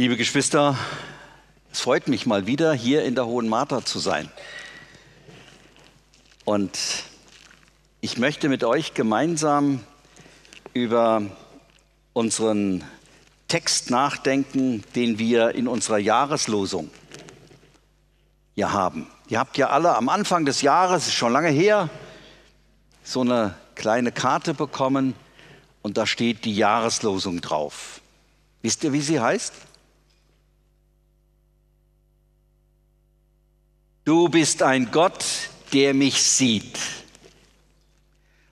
Liebe 0.00 0.16
Geschwister, 0.16 0.78
es 1.70 1.80
freut 1.80 2.08
mich 2.08 2.24
mal 2.24 2.46
wieder 2.46 2.72
hier 2.72 3.04
in 3.04 3.14
der 3.14 3.26
Hohen 3.26 3.50
Martha 3.50 3.84
zu 3.84 3.98
sein. 3.98 4.30
Und 6.46 6.78
ich 8.00 8.16
möchte 8.16 8.48
mit 8.48 8.64
euch 8.64 8.94
gemeinsam 8.94 9.84
über 10.72 11.20
unseren 12.14 12.82
Text 13.46 13.90
nachdenken, 13.90 14.84
den 14.94 15.18
wir 15.18 15.54
in 15.54 15.68
unserer 15.68 15.98
Jahreslosung 15.98 16.90
hier 18.54 18.72
haben. 18.72 19.06
Ihr 19.28 19.38
habt 19.38 19.58
ja 19.58 19.68
alle 19.68 19.96
am 19.96 20.08
Anfang 20.08 20.46
des 20.46 20.62
Jahres, 20.62 21.08
ist 21.08 21.14
schon 21.14 21.34
lange 21.34 21.50
her, 21.50 21.90
so 23.04 23.20
eine 23.20 23.54
kleine 23.74 24.12
Karte 24.12 24.54
bekommen 24.54 25.14
und 25.82 25.98
da 25.98 26.06
steht 26.06 26.46
die 26.46 26.56
Jahreslosung 26.56 27.42
drauf. 27.42 28.00
Wisst 28.62 28.82
ihr, 28.82 28.94
wie 28.94 29.02
sie 29.02 29.20
heißt? 29.20 29.52
Du 34.04 34.28
bist 34.28 34.62
ein 34.62 34.90
Gott, 34.90 35.24
der 35.72 35.94
mich 35.94 36.22
sieht. 36.22 36.78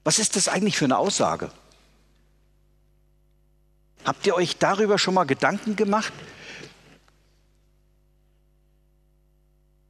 Was 0.05 0.19
ist 0.19 0.37
das 0.37 0.49
eigentlich 0.49 0.77
für 0.77 0.85
eine 0.85 0.99
Aussage? 0.99 1.51
Habt 4.05 4.27
ihr 4.27 4.35
euch 4.35 4.57
darüber 4.57 4.99
schon 4.99 5.15
mal 5.15 5.25
Gedanken 5.25 5.77
gemacht? 5.77 6.13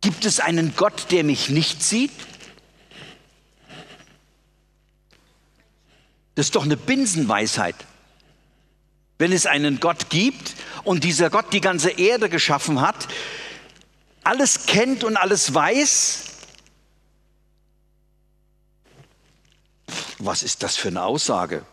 Gibt 0.00 0.24
es 0.24 0.40
einen 0.40 0.74
Gott, 0.74 1.10
der 1.10 1.24
mich 1.24 1.50
nicht 1.50 1.82
sieht? 1.82 2.12
Das 6.34 6.46
ist 6.46 6.54
doch 6.54 6.64
eine 6.64 6.76
Binsenweisheit. 6.76 7.74
Wenn 9.18 9.32
es 9.32 9.46
einen 9.46 9.80
Gott 9.80 10.08
gibt 10.08 10.54
und 10.84 11.02
dieser 11.02 11.30
Gott 11.30 11.52
die 11.52 11.60
ganze 11.60 11.90
Erde 11.90 12.28
geschaffen 12.28 12.80
hat, 12.80 13.08
alles 14.28 14.66
kennt 14.66 15.04
und 15.04 15.16
alles 15.16 15.54
weiß, 15.54 16.24
was 20.18 20.42
ist 20.42 20.62
das 20.62 20.76
für 20.76 20.88
eine 20.88 21.02
Aussage? 21.02 21.64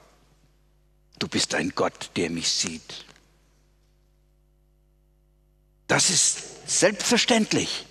Du 1.20 1.28
bist 1.28 1.54
ein 1.54 1.74
Gott, 1.76 2.12
der 2.16 2.30
mich 2.30 2.50
sieht. 2.50 3.06
Das 5.88 6.10
ist 6.10 6.70
selbstverständlich, 6.70 7.86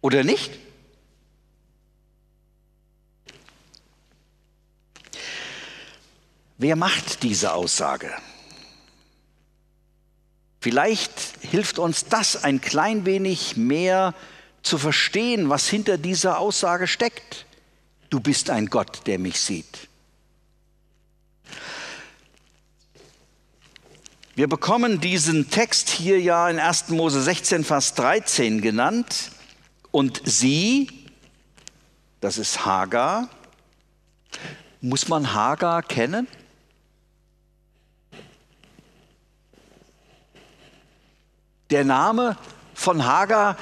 oder 0.00 0.24
nicht? 0.24 0.50
Wer 6.56 6.76
macht 6.76 7.22
diese 7.22 7.52
Aussage? 7.52 8.16
Vielleicht 10.66 11.12
hilft 11.42 11.78
uns 11.78 12.06
das 12.06 12.42
ein 12.42 12.60
klein 12.60 13.06
wenig 13.06 13.56
mehr 13.56 14.14
zu 14.64 14.78
verstehen, 14.78 15.48
was 15.48 15.68
hinter 15.68 15.96
dieser 15.96 16.40
Aussage 16.40 16.88
steckt. 16.88 17.46
Du 18.10 18.18
bist 18.18 18.50
ein 18.50 18.66
Gott, 18.66 19.06
der 19.06 19.20
mich 19.20 19.38
sieht. 19.38 19.86
Wir 24.34 24.48
bekommen 24.48 25.00
diesen 25.00 25.50
Text 25.50 25.88
hier 25.88 26.20
ja 26.20 26.50
in 26.50 26.58
1. 26.58 26.88
Mose 26.88 27.22
16, 27.22 27.62
Vers 27.62 27.94
13 27.94 28.60
genannt. 28.60 29.30
Und 29.92 30.20
sie, 30.24 31.06
das 32.20 32.38
ist 32.38 32.66
Hagar, 32.66 33.28
muss 34.80 35.06
man 35.06 35.32
Hagar 35.32 35.84
kennen? 35.84 36.26
Der 41.70 41.84
Name 41.84 42.36
von 42.74 43.04
Hagar, 43.04 43.56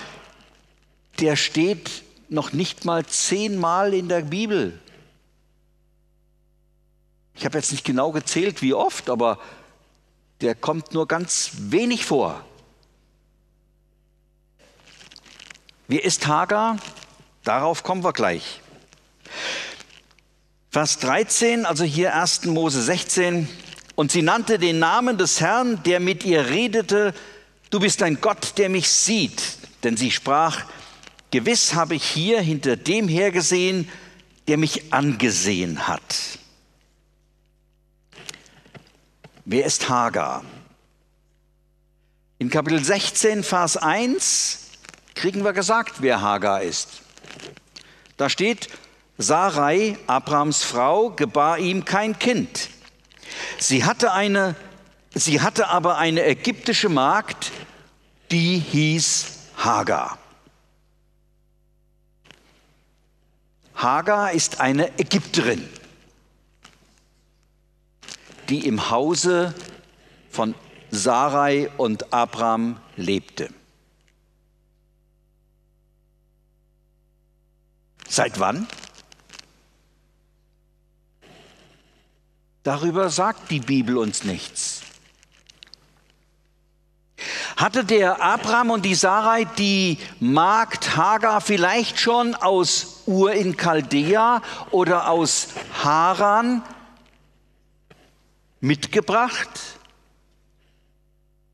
der 1.20 1.36
steht 1.36 2.02
noch 2.28 2.52
nicht 2.52 2.84
mal 2.84 3.05
zehnmal 3.06 3.94
in 3.94 4.08
der 4.08 4.22
Bibel. 4.22 4.78
Ich 7.34 7.44
habe 7.44 7.59
jetzt 7.59 7.72
nicht 7.72 7.84
genau 7.84 8.12
gezählt, 8.12 8.62
wie 8.62 8.75
oft, 8.75 9.10
aber 9.10 9.38
der 10.41 10.54
kommt 10.54 10.92
nur 10.92 11.09
ganz 11.09 11.53
wenig 11.59 12.04
vor. 12.04 12.44
Wie 15.88 15.98
ist 15.98 16.26
Hagar? 16.26 16.78
Darauf 17.42 17.82
kommen 17.82 18.04
wir 18.04 18.12
gleich. 18.12 18.60
Vers 20.71 20.98
13, 20.98 21.66
also 21.66 21.84
hier 21.84 22.15
1. 22.15 22.47
Mose 22.47 22.82
16. 22.82 23.48
Und 23.94 24.10
sie 24.10 24.22
nannte 24.22 24.59
den 24.59 24.78
Namen 24.78 25.19
des 25.19 25.41
Herrn, 25.41 25.82
der 25.84 26.00
mit 26.00 26.25
ihr 26.25 26.47
redete, 26.47 27.15
du 27.74 27.80
bist 27.80 28.04
ein 28.04 28.20
Gott, 28.20 28.56
der 28.58 28.68
mich 28.68 28.88
sieht. 28.88 29.42
Denn 29.82 29.96
sie 29.96 30.12
sprach, 30.12 30.64
gewiss 31.32 31.74
habe 31.74 31.96
ich 31.96 32.04
hier 32.04 32.40
hinter 32.40 32.76
dem 32.76 33.08
hergesehen, 33.08 33.90
der 34.46 34.58
mich 34.58 34.92
angesehen 34.92 35.88
hat. 35.88 36.38
Wer 39.44 39.66
ist 39.66 39.88
Hagar? 39.88 40.44
In 42.38 42.48
Kapitel 42.48 42.82
16, 42.82 43.42
Vers 43.42 43.76
1 43.76 44.70
kriegen 45.16 45.42
wir 45.42 45.52
gesagt, 45.52 45.94
wer 45.98 46.20
Hagar 46.20 46.62
ist. 46.62 47.02
Da 48.16 48.30
steht, 48.30 48.68
Sarai, 49.18 49.98
Abrahams 50.06 50.62
Frau, 50.62 51.10
gebar 51.10 51.58
ihm 51.58 51.84
kein 51.84 52.16
Kind. 52.20 52.68
Sie 53.58 53.84
hatte, 53.84 54.12
eine, 54.12 54.54
sie 55.14 55.41
hatte 55.41 55.69
aber 55.69 55.98
eine 55.98 56.25
ägyptische 56.25 56.88
Magd, 56.88 57.52
die 58.30 58.58
hieß 58.58 59.26
Hagar. 59.56 60.19
Hagar 63.74 64.32
ist 64.32 64.60
eine 64.60 64.98
Ägypterin, 64.98 65.69
die 68.48 68.66
im 68.66 68.91
Hause 68.91 69.54
von 70.30 70.54
Sarai 70.91 71.70
und 71.76 72.12
Abraham 72.12 72.80
lebte. 72.97 73.50
Seit 78.08 78.38
wann? 78.38 78.69
Darüber 82.62 83.10
sagt 83.10 83.50
die 83.50 83.60
Bibel 83.60 83.98
uns 83.98 84.24
nichts. 84.24 84.73
Hatte 87.56 87.84
der 87.84 88.22
Abraham 88.22 88.70
und 88.70 88.84
die 88.84 88.94
Sarai 88.94 89.44
die 89.58 89.98
Magd 90.20 90.96
Hagar 90.96 91.40
vielleicht 91.40 91.98
schon 91.98 92.34
aus 92.34 93.02
Ur 93.06 93.32
in 93.32 93.56
Chaldea 93.56 94.42
oder 94.70 95.08
aus 95.08 95.48
Haran 95.82 96.62
mitgebracht? 98.60 99.48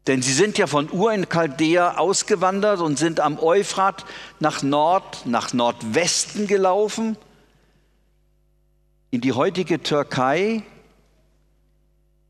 Denn 0.06 0.22
sie 0.22 0.32
sind 0.32 0.58
ja 0.58 0.66
von 0.66 0.91
Ur 0.91 1.12
in 1.12 1.28
Chaldea 1.28 1.98
ausgewandert 1.98 2.81
und 2.81 2.98
sind 2.98 3.20
am 3.20 3.38
Euphrat 3.38 4.04
nach 4.38 4.62
Nord, 4.62 5.26
nach 5.26 5.52
Nordwesten 5.52 6.47
gelaufen, 6.47 7.16
in 9.10 9.20
die 9.20 9.32
heutige 9.32 9.82
Türkei. 9.82 10.62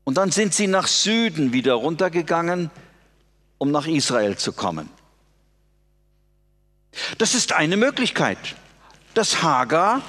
Und 0.03 0.17
dann 0.17 0.31
sind 0.31 0.53
sie 0.53 0.67
nach 0.67 0.87
Süden 0.87 1.53
wieder 1.53 1.73
runtergegangen 1.73 2.69
um 3.61 3.69
nach 3.69 3.85
Israel 3.85 4.37
zu 4.37 4.53
kommen. 4.53 4.89
Das 7.19 7.35
ist 7.35 7.53
eine 7.53 7.77
Möglichkeit, 7.77 8.39
dass 9.13 9.43
Hagar 9.43 10.01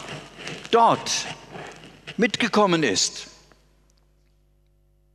dort 0.71 1.27
mitgekommen 2.17 2.83
ist. 2.83 3.27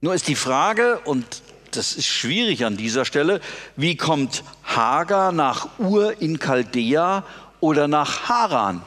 Nur 0.02 0.14
ist 0.14 0.28
die 0.28 0.36
Frage, 0.36 1.00
und 1.00 1.42
das 1.72 1.94
ist 1.94 2.06
schwierig 2.06 2.64
an 2.64 2.78
dieser 2.78 3.06
Stelle, 3.06 3.42
wie 3.76 3.98
kommt 3.98 4.44
Hagar 4.64 5.32
nach 5.32 5.80
Ur 5.80 6.22
in 6.22 6.38
Chaldea 6.38 7.24
oder 7.60 7.88
nach 7.88 8.30
Haran? 8.30 8.84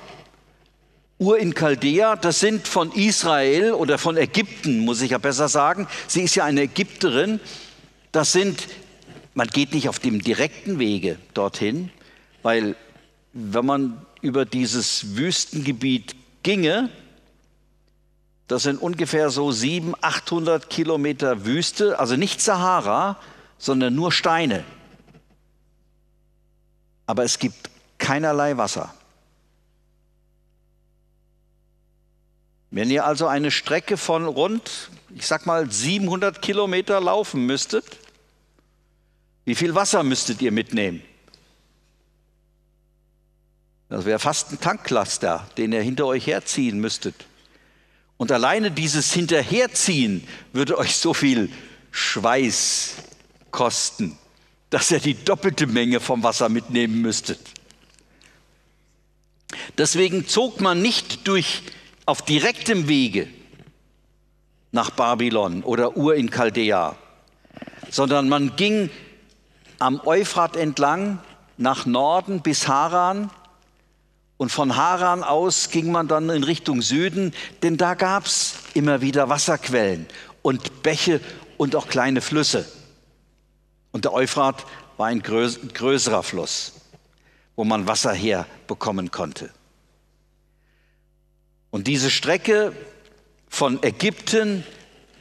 Ur 1.18 1.40
in 1.40 1.56
Chaldea, 1.56 2.14
das 2.14 2.38
sind 2.38 2.68
von 2.68 2.92
Israel 2.92 3.72
oder 3.72 3.98
von 3.98 4.16
Ägypten, 4.16 4.78
muss 4.78 5.00
ich 5.00 5.10
ja 5.10 5.18
besser 5.18 5.48
sagen. 5.48 5.88
Sie 6.06 6.22
ist 6.22 6.36
ja 6.36 6.44
eine 6.44 6.62
Ägypterin. 6.62 7.40
Das 8.12 8.30
sind 8.30 8.68
man 9.40 9.48
geht 9.48 9.72
nicht 9.72 9.88
auf 9.88 9.98
dem 9.98 10.20
direkten 10.20 10.78
Wege 10.78 11.18
dorthin, 11.32 11.90
weil 12.42 12.76
wenn 13.32 13.64
man 13.64 14.06
über 14.20 14.44
dieses 14.44 15.16
Wüstengebiet 15.16 16.14
ginge, 16.42 16.90
das 18.48 18.64
sind 18.64 18.76
ungefähr 18.76 19.30
so 19.30 19.50
700, 19.50 20.04
800 20.04 20.68
Kilometer 20.68 21.46
Wüste, 21.46 21.98
also 21.98 22.16
nicht 22.16 22.42
Sahara, 22.42 23.18
sondern 23.56 23.94
nur 23.94 24.12
Steine. 24.12 24.62
Aber 27.06 27.24
es 27.24 27.38
gibt 27.38 27.70
keinerlei 27.96 28.58
Wasser. 28.58 28.94
Wenn 32.70 32.90
ihr 32.90 33.06
also 33.06 33.26
eine 33.26 33.50
Strecke 33.50 33.96
von 33.96 34.26
rund, 34.26 34.90
ich 35.14 35.26
sag 35.26 35.46
mal 35.46 35.70
700 35.70 36.42
Kilometer 36.42 37.00
laufen 37.00 37.46
müsstet, 37.46 37.86
Wie 39.50 39.56
viel 39.56 39.74
Wasser 39.74 40.04
müsstet 40.04 40.40
ihr 40.42 40.52
mitnehmen? 40.52 41.02
Das 43.88 44.04
wäre 44.04 44.20
fast 44.20 44.52
ein 44.52 44.60
Tanklaster, 44.60 45.50
den 45.56 45.72
ihr 45.72 45.82
hinter 45.82 46.06
euch 46.06 46.28
herziehen 46.28 46.78
müsstet. 46.78 47.26
Und 48.16 48.30
alleine 48.30 48.70
dieses 48.70 49.12
Hinterherziehen 49.12 50.24
würde 50.52 50.78
euch 50.78 50.94
so 50.94 51.14
viel 51.14 51.50
Schweiß 51.90 52.94
kosten, 53.50 54.16
dass 54.70 54.92
ihr 54.92 55.00
die 55.00 55.14
doppelte 55.14 55.66
Menge 55.66 55.98
vom 55.98 56.22
Wasser 56.22 56.48
mitnehmen 56.48 57.02
müsstet. 57.02 57.40
Deswegen 59.78 60.28
zog 60.28 60.60
man 60.60 60.80
nicht 60.80 61.26
durch 61.26 61.62
auf 62.06 62.22
direktem 62.22 62.86
Wege 62.86 63.26
nach 64.70 64.90
Babylon 64.90 65.64
oder 65.64 65.96
Ur 65.96 66.14
in 66.14 66.30
Chaldea, 66.30 66.96
sondern 67.90 68.28
man 68.28 68.54
ging 68.54 68.90
am 69.80 70.00
Euphrat 70.04 70.56
entlang 70.56 71.18
nach 71.56 71.86
Norden 71.86 72.42
bis 72.42 72.68
Haran 72.68 73.30
und 74.36 74.50
von 74.50 74.76
Haran 74.76 75.24
aus 75.24 75.70
ging 75.70 75.90
man 75.90 76.06
dann 76.06 76.30
in 76.30 76.44
Richtung 76.44 76.80
Süden, 76.82 77.34
denn 77.62 77.76
da 77.76 77.94
gab 77.94 78.26
es 78.26 78.54
immer 78.74 79.00
wieder 79.00 79.28
Wasserquellen 79.28 80.06
und 80.42 80.82
Bäche 80.82 81.20
und 81.56 81.74
auch 81.76 81.88
kleine 81.88 82.20
Flüsse. 82.20 82.66
Und 83.92 84.04
der 84.04 84.12
Euphrat 84.12 84.64
war 84.96 85.08
ein 85.08 85.22
größerer 85.22 86.22
Fluss, 86.22 86.72
wo 87.56 87.64
man 87.64 87.86
Wasser 87.86 88.12
herbekommen 88.12 89.10
konnte. 89.10 89.50
Und 91.70 91.86
diese 91.86 92.10
Strecke 92.10 92.72
von 93.48 93.82
Ägypten, 93.82 94.64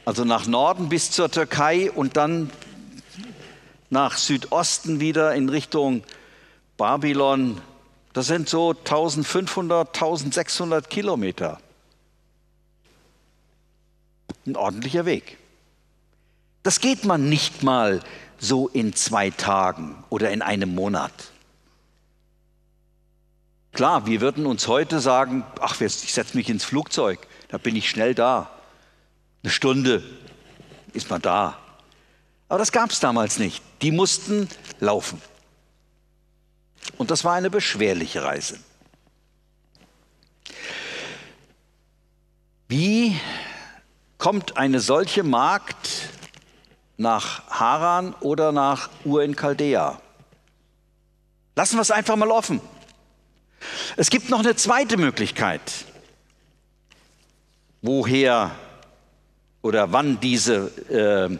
also 0.04 0.24
nach 0.24 0.46
Norden 0.46 0.88
bis 0.88 1.10
zur 1.10 1.30
Türkei 1.30 1.90
und 1.90 2.16
dann 2.16 2.50
nach 3.90 4.16
Südosten 4.16 5.00
wieder 5.00 5.34
in 5.34 5.48
Richtung 5.48 6.04
Babylon, 6.76 7.60
das 8.12 8.26
sind 8.26 8.48
so 8.48 8.70
1500, 8.70 9.88
1600 9.88 10.88
Kilometer. 10.88 11.60
Ein 14.46 14.56
ordentlicher 14.56 15.04
Weg. 15.04 15.36
Das 16.62 16.80
geht 16.80 17.04
man 17.04 17.28
nicht 17.28 17.62
mal 17.62 18.00
so 18.38 18.68
in 18.68 18.94
zwei 18.94 19.30
Tagen 19.30 20.02
oder 20.08 20.30
in 20.30 20.42
einem 20.42 20.74
Monat. 20.74 21.12
Klar, 23.72 24.06
wir 24.06 24.20
würden 24.20 24.46
uns 24.46 24.66
heute 24.66 25.00
sagen, 25.00 25.44
ach, 25.60 25.80
ich 25.80 26.12
setze 26.12 26.36
mich 26.36 26.48
ins 26.48 26.64
Flugzeug, 26.64 27.26
da 27.48 27.58
bin 27.58 27.76
ich 27.76 27.88
schnell 27.88 28.14
da. 28.14 28.50
Eine 29.42 29.52
Stunde 29.52 30.02
ist 30.92 31.08
man 31.10 31.22
da. 31.22 31.58
Aber 32.50 32.58
das 32.58 32.72
gab 32.72 32.90
es 32.90 32.98
damals 32.98 33.38
nicht. 33.38 33.62
Die 33.80 33.92
mussten 33.92 34.48
laufen. 34.80 35.22
Und 36.98 37.12
das 37.12 37.24
war 37.24 37.34
eine 37.34 37.48
beschwerliche 37.48 38.24
Reise. 38.24 38.58
Wie 42.66 43.16
kommt 44.18 44.56
eine 44.56 44.80
solche 44.80 45.22
Magd 45.22 46.10
nach 46.96 47.48
Haran 47.48 48.14
oder 48.14 48.50
nach 48.50 48.90
Ur 49.04 49.22
in 49.22 49.36
Chaldea? 49.36 50.00
Lassen 51.54 51.76
wir 51.76 51.82
es 51.82 51.92
einfach 51.92 52.16
mal 52.16 52.32
offen. 52.32 52.60
Es 53.96 54.10
gibt 54.10 54.28
noch 54.28 54.40
eine 54.40 54.56
zweite 54.56 54.96
Möglichkeit, 54.96 55.84
woher 57.80 58.50
oder 59.62 59.92
wann 59.92 60.18
diese 60.18 60.66
äh, 60.90 61.38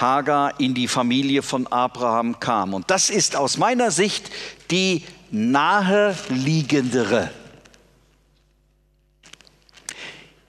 Hagar 0.00 0.60
in 0.60 0.74
die 0.74 0.88
Familie 0.88 1.42
von 1.42 1.66
Abraham 1.66 2.40
kam. 2.40 2.74
Und 2.74 2.90
das 2.90 3.10
ist 3.10 3.36
aus 3.36 3.58
meiner 3.58 3.90
Sicht 3.90 4.30
die 4.70 5.04
naheliegendere. 5.30 7.30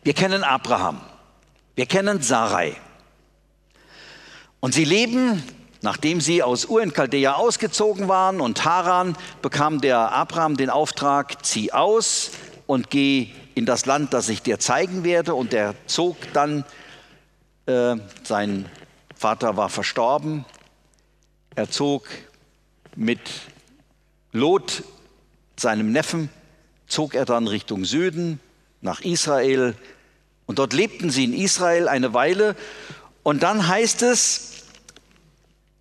Wir 0.04 0.14
kennen 0.14 0.44
Abraham, 0.44 1.02
wir 1.76 1.86
kennen 1.86 2.22
Sarai. 2.22 2.76
Und 4.60 4.74
sie 4.74 4.86
leben, 4.86 5.44
nachdem 5.82 6.22
sie 6.22 6.42
aus 6.42 6.66
Ur 6.66 6.82
in 6.82 6.94
Chaldea 6.94 7.34
ausgezogen 7.34 8.08
waren 8.08 8.42
und 8.42 8.66
Haran, 8.66 9.16
bekam 9.42 9.82
der 9.82 10.12
Abraham 10.12 10.58
den 10.58 10.70
Auftrag, 10.70 11.46
zieh 11.46 11.72
aus 11.72 12.32
und 12.68 12.90
geh 12.90 13.30
in 13.54 13.66
das 13.66 13.86
Land, 13.86 14.14
das 14.14 14.30
ich 14.30 14.42
dir 14.42 14.60
zeigen 14.60 15.04
werde. 15.04 15.36
Und 15.36 15.54
er 15.54 15.76
zog 15.88 16.16
dann 16.34 16.64
äh, 17.66 17.96
sein 18.24 18.70
Vater 19.22 19.56
war 19.56 19.70
verstorben. 19.70 20.46
Er 21.54 21.70
zog 21.70 22.08
mit 22.96 23.20
Lot, 24.32 24.84
seinem 25.56 25.92
Neffen, 25.92 26.30
zog 26.88 27.14
er 27.14 27.26
dann 27.26 27.46
Richtung 27.46 27.86
Süden 27.86 28.40
nach 28.82 29.02
Israel. 29.02 29.76
Und 30.48 30.58
dort 30.58 30.74
lebten 30.74 31.12
sie 31.12 31.26
in 31.26 31.36
Israel 31.36 31.88
eine 31.88 32.16
Weile. 32.16 32.56
Und 33.22 33.44
dann 33.44 33.68
heißt 33.68 34.02
es 34.02 34.64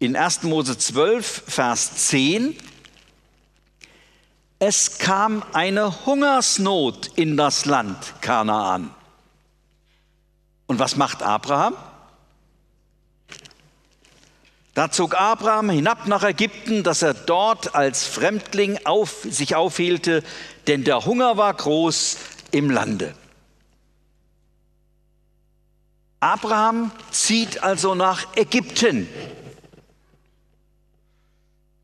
in 0.01 0.17
1. 0.17 0.43
Mose 0.43 0.77
12, 0.77 1.45
Vers 1.47 2.09
10, 2.09 2.55
es 4.59 4.99
kam 4.99 5.43
eine 5.55 6.05
Hungersnot 6.05 7.13
in 7.15 7.39
das 7.39 7.65
Land 7.65 8.21
Kanaan. 8.21 8.95
Und 10.67 10.79
was 10.79 10.97
macht 10.97 11.23
Abraham? 11.23 11.75
Da 14.75 14.91
zog 14.91 15.15
Abraham 15.15 15.71
hinab 15.71 16.07
nach 16.07 16.23
Ägypten, 16.23 16.83
dass 16.83 17.03
er 17.03 17.15
dort 17.15 17.75
als 17.75 18.07
Fremdling 18.07 18.79
auf, 18.85 19.27
sich 19.29 19.57
aufhielte, 19.57 20.23
denn 20.69 20.85
der 20.85 21.05
Hunger 21.05 21.37
war 21.37 21.53
groß 21.53 22.19
im 22.53 22.71
Lande. 22.71 23.15
Abraham 26.21 26.93
zieht 27.11 27.63
also 27.63 27.95
nach 27.95 28.37
Ägypten. 28.37 29.09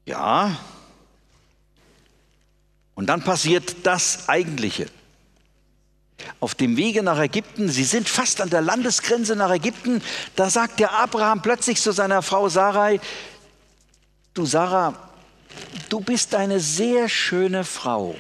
Ja. 0.05 0.57
Und 2.95 3.07
dann 3.07 3.25
passiert 3.25 3.85
das 3.85 4.29
Eigentliche 4.29 4.87
auf 6.41 6.55
dem 6.55 6.77
Wege 6.77 7.03
nach 7.03 7.19
Ägypten, 7.19 7.69
sie 7.69 7.85
sind 7.85 8.09
fast 8.09 8.41
an 8.41 8.51
der 8.51 8.63
Landesgrenze 8.63 9.37
nach 9.37 9.51
Ägypten, 9.51 10.03
da 10.35 10.51
sagt 10.51 10.81
der 10.81 10.93
Abraham 10.93 11.43
plötzlich 11.43 11.81
zu 11.81 11.93
seiner 11.93 12.23
Frau 12.23 12.49
Sarai, 12.49 13.01
du 14.35 14.47
Sarah, 14.47 14.95
du 15.89 16.01
bist 16.01 16.35
eine 16.35 16.61
sehr 16.61 17.09
schöne 17.09 17.65
Frau 17.65 18.15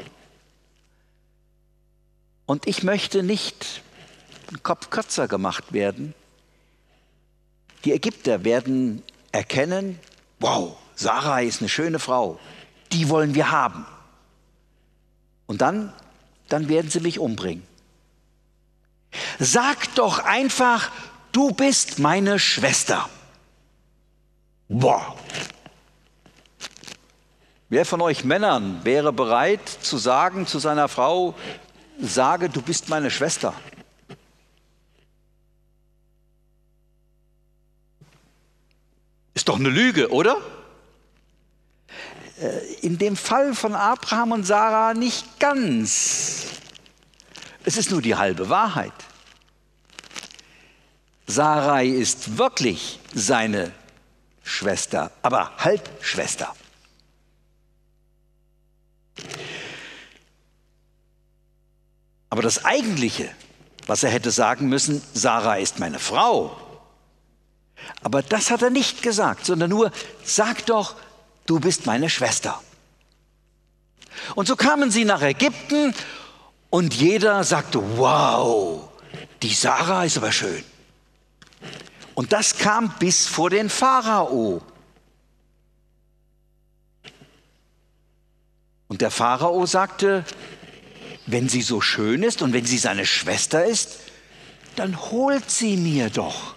und 2.46 2.66
ich 2.66 2.82
möchte 2.82 3.22
nicht 3.22 3.82
einen 4.48 4.62
Kopf 4.62 4.90
kürzer 4.90 5.26
gemacht 5.26 5.72
werden. 5.72 6.14
Die 7.84 7.92
Ägypter 7.92 8.44
werden 8.44 9.02
erkennen, 9.32 9.98
wow, 10.38 10.76
Sarah 10.94 11.40
ist 11.40 11.60
eine 11.60 11.68
schöne 11.68 11.98
Frau, 11.98 12.38
die 12.92 13.08
wollen 13.08 13.34
wir 13.34 13.50
haben. 13.50 13.84
Und 15.46 15.60
dann, 15.60 15.92
dann 16.48 16.68
werden 16.68 16.90
sie 16.90 17.00
mich 17.00 17.18
umbringen. 17.18 17.62
Sag 19.38 19.94
doch 19.94 20.18
einfach, 20.18 20.90
du 21.32 21.52
bist 21.52 21.98
meine 21.98 22.38
Schwester. 22.38 23.08
Boah. 24.68 25.16
Wer 27.68 27.84
von 27.84 28.00
euch 28.00 28.24
Männern 28.24 28.84
wäre 28.84 29.12
bereit 29.12 29.68
zu 29.68 29.98
sagen 29.98 30.46
zu 30.46 30.58
seiner 30.58 30.88
Frau, 30.88 31.34
sage, 32.00 32.48
du 32.48 32.62
bist 32.62 32.88
meine 32.88 33.10
Schwester? 33.10 33.54
Ist 39.34 39.48
doch 39.48 39.58
eine 39.58 39.68
Lüge, 39.68 40.10
oder? 40.10 40.38
Äh, 42.40 42.74
in 42.82 42.98
dem 42.98 43.16
Fall 43.16 43.54
von 43.54 43.74
Abraham 43.74 44.32
und 44.32 44.44
Sarah 44.44 44.94
nicht 44.94 45.40
ganz. 45.40 46.46
Es 47.66 47.76
ist 47.76 47.90
nur 47.90 48.00
die 48.00 48.14
halbe 48.14 48.48
Wahrheit. 48.48 48.92
Sarai 51.26 51.88
ist 51.88 52.38
wirklich 52.38 53.00
seine 53.12 53.72
Schwester, 54.44 55.10
aber 55.22 55.50
Halbschwester. 55.58 56.54
Aber 62.30 62.42
das 62.42 62.64
Eigentliche, 62.64 63.28
was 63.88 64.04
er 64.04 64.10
hätte 64.10 64.30
sagen 64.30 64.68
müssen, 64.68 65.02
Sarah 65.12 65.56
ist 65.56 65.80
meine 65.80 65.98
Frau. 65.98 66.56
Aber 68.04 68.22
das 68.22 68.52
hat 68.52 68.62
er 68.62 68.70
nicht 68.70 69.02
gesagt, 69.02 69.44
sondern 69.44 69.70
nur, 69.70 69.90
sag 70.22 70.66
doch, 70.66 70.94
du 71.46 71.58
bist 71.58 71.84
meine 71.84 72.10
Schwester. 72.10 72.62
Und 74.36 74.46
so 74.46 74.54
kamen 74.54 74.92
sie 74.92 75.04
nach 75.04 75.22
Ägypten 75.22 75.92
und 76.70 76.94
jeder 76.94 77.44
sagte, 77.44 77.80
wow, 77.96 78.88
die 79.42 79.52
Sarah 79.52 80.04
ist 80.04 80.16
aber 80.16 80.32
schön. 80.32 80.64
Und 82.14 82.32
das 82.32 82.58
kam 82.58 82.92
bis 82.98 83.26
vor 83.26 83.50
den 83.50 83.68
Pharao. 83.68 84.62
Und 88.88 89.00
der 89.00 89.10
Pharao 89.10 89.66
sagte, 89.66 90.24
wenn 91.26 91.48
sie 91.48 91.62
so 91.62 91.80
schön 91.80 92.22
ist 92.22 92.40
und 92.42 92.52
wenn 92.52 92.64
sie 92.64 92.78
seine 92.78 93.04
Schwester 93.04 93.64
ist, 93.64 93.98
dann 94.76 95.10
holt 95.10 95.50
sie 95.50 95.76
mir 95.76 96.10
doch. 96.10 96.54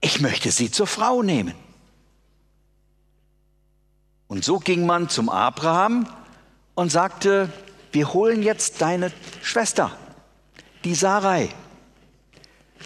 Ich 0.00 0.20
möchte 0.20 0.50
sie 0.50 0.70
zur 0.70 0.86
Frau 0.86 1.22
nehmen. 1.22 1.54
Und 4.28 4.44
so 4.44 4.58
ging 4.58 4.84
man 4.84 5.08
zum 5.08 5.28
Abraham 5.28 6.06
und 6.74 6.90
sagte, 6.90 7.50
wir 7.94 8.12
holen 8.12 8.42
jetzt 8.42 8.82
deine 8.82 9.12
Schwester, 9.42 9.96
die 10.82 10.96
Sarai, 10.96 11.48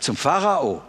zum 0.00 0.16
Pharao. 0.16 0.82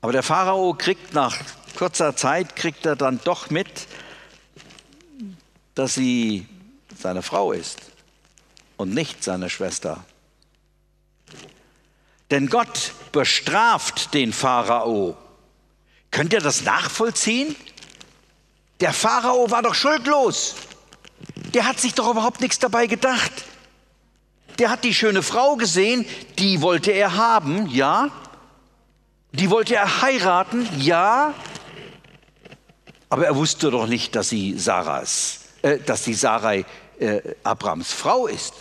Aber 0.00 0.12
der 0.12 0.24
Pharao 0.24 0.74
kriegt 0.74 1.14
nach 1.14 1.36
kurzer 1.76 2.16
Zeit, 2.16 2.56
kriegt 2.56 2.84
er 2.86 2.96
dann 2.96 3.20
doch 3.22 3.50
mit, 3.50 3.86
dass 5.76 5.94
sie 5.94 6.48
seine 6.98 7.22
Frau 7.22 7.52
ist 7.52 7.80
und 8.76 8.92
nicht 8.92 9.22
seine 9.22 9.48
Schwester. 9.48 10.04
Denn 12.32 12.48
Gott 12.48 12.92
bestraft 13.12 14.12
den 14.12 14.32
Pharao. 14.32 15.16
Könnt 16.10 16.32
ihr 16.32 16.40
das 16.40 16.62
nachvollziehen? 16.62 17.54
Der 18.80 18.92
Pharao 18.92 19.50
war 19.52 19.62
doch 19.62 19.74
schuldlos. 19.74 20.56
Der 21.56 21.64
hat 21.64 21.80
sich 21.80 21.94
doch 21.94 22.10
überhaupt 22.10 22.42
nichts 22.42 22.58
dabei 22.58 22.86
gedacht. 22.86 23.32
Der 24.58 24.68
hat 24.68 24.84
die 24.84 24.92
schöne 24.92 25.22
Frau 25.22 25.56
gesehen, 25.56 26.04
die 26.38 26.60
wollte 26.60 26.90
er 26.92 27.16
haben, 27.16 27.66
ja. 27.70 28.10
Die 29.32 29.48
wollte 29.48 29.74
er 29.74 30.02
heiraten, 30.02 30.68
ja. 30.78 31.32
Aber 33.08 33.24
er 33.24 33.36
wusste 33.36 33.70
doch 33.70 33.86
nicht, 33.86 34.14
dass 34.14 34.28
sie 34.28 34.58
Sarahs, 34.58 35.44
äh, 35.62 35.78
dass 35.78 36.02
die 36.02 36.12
Sarai 36.12 36.66
äh, 36.98 37.22
Abrahams 37.42 37.90
Frau 37.90 38.26
ist. 38.26 38.52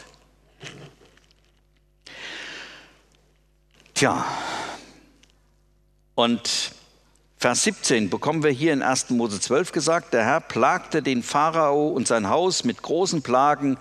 Tja, 3.94 4.26
und 6.16 6.72
Vers 7.46 7.62
17 7.62 8.10
bekommen 8.10 8.42
wir 8.42 8.50
hier 8.50 8.74
in 8.74 8.82
1. 8.82 9.12
Mose 9.12 9.40
12 9.40 9.72
gesagt, 9.72 10.16
der 10.16 10.26
Herr 10.26 10.40
plagte 10.40 11.04
den 11.04 11.22
Pharao 11.22 11.90
und 11.90 12.08
sein 12.08 12.28
Haus 12.28 12.64
mit 12.64 12.82
großen 12.82 13.22
Plagen 13.22 13.78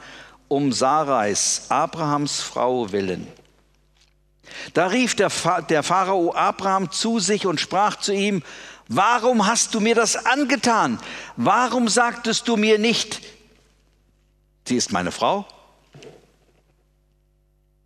um 0.49 0.71
Sarais, 0.71 1.63
Abrahams 1.71 2.43
Frau 2.43 2.93
willen. 2.93 3.27
Da 4.75 4.89
rief 4.89 5.15
der, 5.15 5.31
der 5.71 5.83
Pharao 5.83 6.35
Abraham 6.35 6.91
zu 6.91 7.21
sich 7.21 7.47
und 7.47 7.59
sprach 7.59 7.97
zu 7.97 8.13
ihm, 8.13 8.43
warum 8.89 9.47
hast 9.47 9.73
du 9.75 9.81
mir 9.81 9.95
das 9.95 10.27
angetan? 10.27 10.99
Warum 11.37 11.89
sagtest 11.89 12.47
du 12.49 12.59
mir 12.59 12.79
nicht, 12.79 13.23
sie 14.69 14.77
ist 14.77 14.93
meine 14.93 15.11
Frau? 15.11 15.47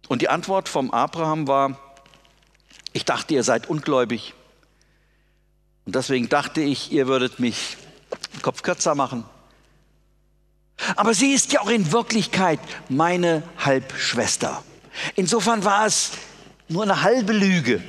Und 0.09 0.23
die 0.23 0.29
Antwort 0.29 0.69
vom 0.69 0.91
Abraham 0.91 1.47
war, 1.47 1.79
ich 2.93 3.05
dachte, 3.05 3.35
ihr 3.35 3.45
seid 3.45 3.71
ungläubig. 3.71 4.35
Und 5.89 5.95
deswegen 5.95 6.29
dachte 6.29 6.61
ich, 6.61 6.93
ihr 6.93 7.07
würdet 7.07 7.41
mich 7.41 7.79
den 8.35 8.43
Kopf 8.43 8.61
kürzer 8.61 8.95
machen. 8.95 9.25
Aber 10.97 11.15
sie 11.15 11.33
ist 11.33 11.51
ja 11.55 11.63
auch 11.63 11.71
in 11.71 11.93
Wirklichkeit 11.93 12.61
meine 12.91 13.43
Halbschwester. 13.57 14.63
Insofern 15.17 15.65
war 15.65 15.87
es 15.87 16.11
nur 16.69 16.83
eine 16.83 17.01
halbe 17.01 17.33
Lüge. 17.33 17.83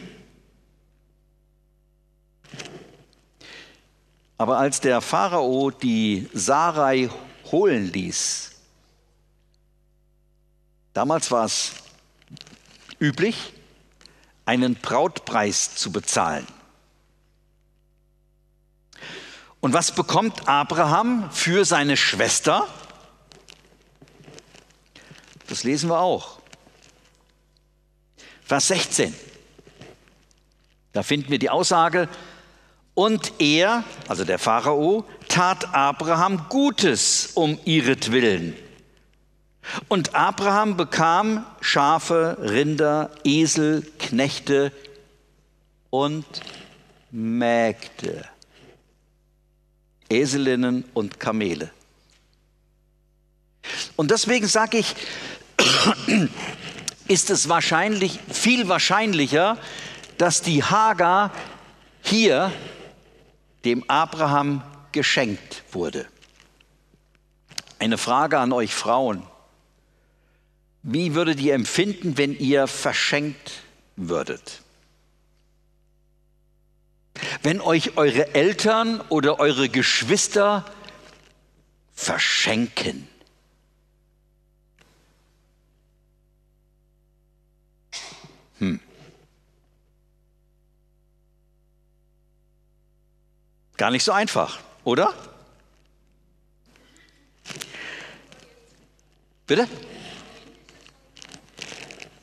Aber 4.37 4.59
als 4.59 4.79
der 4.79 5.01
Pharao 5.01 5.69
die 5.69 6.29
Sarai 6.33 7.09
holen 7.51 7.91
ließ, 7.91 8.51
damals 10.93 11.31
war 11.31 11.43
es 11.43 11.73
üblich, 12.97 13.51
einen 14.45 14.75
Brautpreis 14.75 15.75
zu 15.75 15.91
bezahlen. 15.91 16.47
Und 19.61 19.73
was 19.73 19.91
bekommt 19.91 20.47
Abraham 20.47 21.29
für 21.31 21.65
seine 21.65 21.97
Schwester? 21.97 22.67
Das 25.47 25.63
lesen 25.63 25.89
wir 25.89 25.99
auch. 25.99 26.39
Vers 28.45 28.67
16. 28.69 29.13
Da 30.93 31.03
finden 31.03 31.29
wir 31.29 31.39
die 31.39 31.49
Aussage, 31.49 32.07
und 32.99 33.31
er, 33.39 33.85
also 34.09 34.25
der 34.25 34.39
Pharao, 34.39 35.05
tat 35.29 35.73
Abraham 35.73 36.47
Gutes 36.49 37.31
um 37.33 37.57
ihretwillen. 37.63 38.55
Und 39.87 40.15
Abraham 40.15 40.75
bekam 40.75 41.45
Schafe, 41.61 42.37
Rinder, 42.41 43.11
Esel, 43.23 43.89
Knechte 43.99 44.73
und 45.89 46.25
Mägde. 47.11 48.25
Eselinnen 50.09 50.85
und 50.93 51.19
Kamele. 51.19 51.71
Und 53.95 54.11
deswegen 54.11 54.47
sage 54.47 54.79
ich, 54.79 54.95
ist 57.07 57.29
es 57.29 57.49
wahrscheinlich, 57.49 58.19
viel 58.31 58.67
wahrscheinlicher, 58.67 59.57
dass 60.17 60.41
die 60.41 60.63
Hagar 60.63 61.31
hier 62.01 62.51
dem 63.65 63.83
Abraham 63.89 64.63
geschenkt 64.91 65.63
wurde. 65.71 66.07
Eine 67.77 67.97
Frage 67.97 68.39
an 68.39 68.51
euch 68.51 68.73
Frauen. 68.73 69.23
Wie 70.83 71.13
würdet 71.13 71.39
ihr 71.39 71.53
empfinden, 71.53 72.17
wenn 72.17 72.37
ihr 72.37 72.67
verschenkt 72.67 73.51
würdet? 73.95 74.61
Wenn 77.41 77.61
euch 77.61 77.97
eure 77.97 78.33
Eltern 78.35 79.01
oder 79.09 79.39
eure 79.39 79.69
Geschwister 79.69 80.65
verschenken. 81.93 83.07
Hm. 88.59 88.79
Gar 93.77 93.91
nicht 93.91 94.03
so 94.03 94.11
einfach, 94.11 94.59
oder? 94.83 95.13
Bitte? 99.47 99.67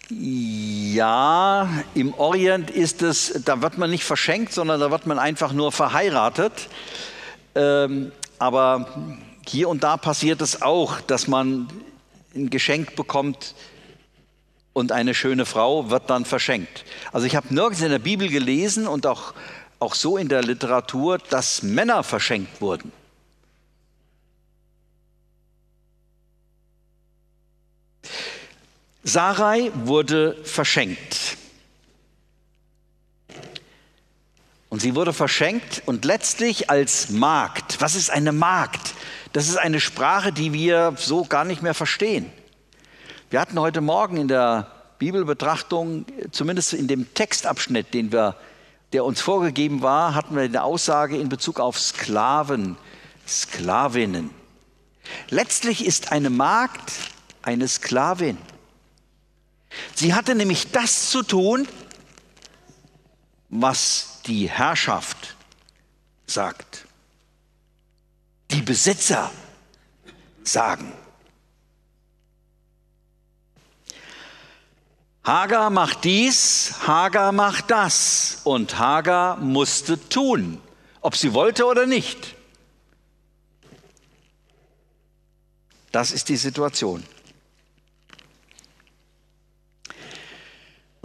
Ja, 0.09 1.69
im 1.95 2.15
Orient 2.15 2.71
ist 2.71 3.03
es, 3.03 3.41
da 3.45 3.61
wird 3.61 3.77
man 3.77 3.91
nicht 3.91 4.05
verschenkt, 4.05 4.53
sondern 4.53 4.79
da 4.79 4.91
wird 4.93 5.07
man 5.07 5.19
einfach 5.19 5.53
nur 5.53 5.73
verheiratet. 5.73 6.69
Ähm, 7.57 8.13
aber 8.39 8.87
hier 9.49 9.69
und 9.69 9.83
da 9.83 9.97
passiert 9.97 10.41
es 10.43 10.63
auch, 10.63 11.01
dass 11.01 11.27
man 11.27 11.69
ein 12.37 12.51
Geschenk 12.51 12.95
bekommt 12.95 13.55
und 14.73 14.93
eine 14.93 15.15
schöne 15.15 15.45
Frau 15.45 15.91
wird 15.91 16.09
dann 16.09 16.25
verschenkt. 16.25 16.85
Also 17.13 17.27
ich 17.27 17.35
habe 17.35 17.53
nirgends 17.53 17.83
in 17.83 17.91
der 17.91 17.99
Bibel 17.99 18.29
gelesen 18.29 18.87
und 18.87 19.07
auch, 19.07 19.35
auch 19.81 19.95
so 19.95 20.19
in 20.19 20.29
der 20.29 20.43
Literatur, 20.43 21.19
dass 21.19 21.65
Männer 21.65 22.05
verschenkt 22.05 22.61
wurden. 22.61 22.93
Sarai 29.09 29.71
wurde 29.85 30.37
verschenkt. 30.43 31.37
Und 34.69 34.81
sie 34.81 34.97
wurde 34.97 35.13
verschenkt 35.13 35.85
und 35.87 36.05
letztlich 36.05 36.71
als 36.71 37.11
Magd. 37.11 37.81
Was 37.81 37.95
ist 37.95 38.11
eine 38.11 38.33
Magd? 38.33 38.95
Das 39.33 39.49
ist 39.49 39.59
eine 39.59 39.79
Sprache, 39.79 40.33
die 40.33 40.53
wir 40.53 40.95
so 40.97 41.25
gar 41.25 41.45
nicht 41.45 41.63
mehr 41.63 41.73
verstehen. 41.73 42.33
Wir 43.31 43.41
hatten 43.41 43.61
heute 43.61 43.81
Morgen 43.81 44.17
in 44.17 44.27
der 44.27 44.73
Bibelbetrachtung, 44.99 46.05
zumindest 46.33 46.73
in 46.73 46.89
dem 46.89 47.15
Textabschnitt, 47.15 47.95
den 47.95 48.11
wir, 48.11 48.35
der 48.93 49.05
uns 49.05 49.21
vorgegeben 49.21 49.83
war, 49.83 50.17
hatten 50.17 50.35
wir 50.35 50.43
eine 50.43 50.65
Aussage 50.65 51.17
in 51.17 51.29
Bezug 51.29 51.61
auf 51.61 51.79
Sklaven, 51.79 52.77
Sklavinnen. 53.29 54.31
Letztlich 55.31 55.87
ist 55.87 56.11
eine 56.11 56.29
Magd 56.29 56.93
eine 57.43 57.69
Sklavin. 57.69 58.37
Sie 59.95 60.15
hatte 60.15 60.35
nämlich 60.35 60.71
das 60.71 61.11
zu 61.11 61.23
tun, 61.23 61.69
was 63.49 64.21
die 64.27 64.49
Herrschaft 64.49 65.37
sagt. 66.27 66.87
Die 68.51 68.63
Besitzer 68.63 69.31
sagen. 70.43 70.93
Hagar 75.25 75.71
macht 75.71 76.05
dies, 76.05 76.73
Hagar 76.87 77.33
macht 77.33 77.71
das 77.73 78.43
und 78.45 78.79
Hagar 78.79 79.39
musste 79.39 80.09
tun, 80.09 80.61
ob 81.01 81.17
sie 81.17 81.35
wollte 81.35 81.67
oder 81.67 81.85
nicht. 81.87 82.37
Das 85.91 86.13
ist 86.13 86.29
die 86.29 86.37
Situation. 86.37 87.03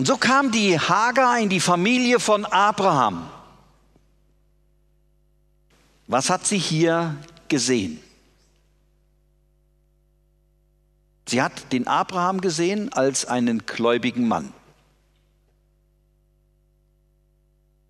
Und 0.02 0.08
so 0.08 0.18
kam 0.18 0.52
die 0.52 0.80
Hagar 0.80 1.38
in 1.38 1.50
die 1.50 1.60
Familie 1.60 2.20
von 2.20 2.44
Abraham. 2.46 3.30
Was 6.08 6.32
hat 6.32 6.48
sie 6.48 6.58
hier 6.58 7.18
gesehen? 7.50 8.02
Sie 11.28 11.40
hat 11.40 11.72
den 11.72 11.86
Abraham 11.86 12.42
gesehen 12.42 12.92
als 12.92 13.26
einen 13.26 13.68
gläubigen 13.68 14.28
Mann. 14.28 14.52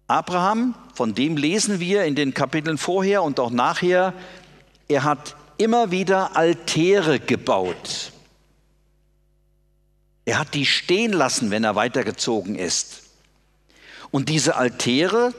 Abraham, 0.08 0.76
von 0.94 1.16
dem 1.16 1.38
lesen 1.38 1.80
wir 1.80 2.04
in 2.04 2.16
den 2.16 2.34
Kapiteln 2.34 2.78
vorher 2.78 3.24
und 3.24 3.40
auch 3.40 3.52
nachher, 3.52 4.14
er 4.90 5.06
hat 5.06 5.38
immer 5.58 5.92
wieder 5.92 6.36
Altäre 6.36 7.22
gebaut. 7.22 8.12
Er 10.26 10.40
hat 10.40 10.54
die 10.54 10.66
stehen 10.66 11.14
lassen, 11.14 11.52
wenn 11.52 11.64
er 11.64 11.76
weitergezogen 11.76 12.56
ist. 12.56 13.04
Und 14.12 14.30
diese 14.30 14.56
Altäre, 14.56 15.34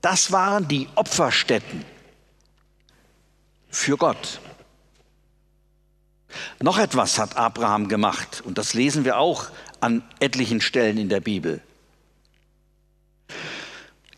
das 0.00 0.30
waren 0.30 0.68
die 0.68 0.88
Opferstätten 0.94 1.84
für 3.70 3.96
Gott. 3.96 4.40
Noch 6.60 6.78
etwas 6.78 7.18
hat 7.18 7.36
Abraham 7.36 7.88
gemacht, 7.88 8.42
und 8.44 8.58
das 8.58 8.74
lesen 8.74 9.04
wir 9.04 9.18
auch 9.18 9.48
an 9.80 10.02
etlichen 10.20 10.60
Stellen 10.60 10.98
in 10.98 11.08
der 11.08 11.20
Bibel. 11.20 11.60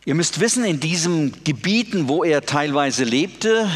Ihr 0.05 0.15
müsst 0.15 0.39
wissen, 0.39 0.65
in 0.65 0.79
diesen 0.79 1.43
Gebieten, 1.43 2.09
wo 2.09 2.23
er 2.23 2.45
teilweise 2.45 3.05
lebte, 3.05 3.69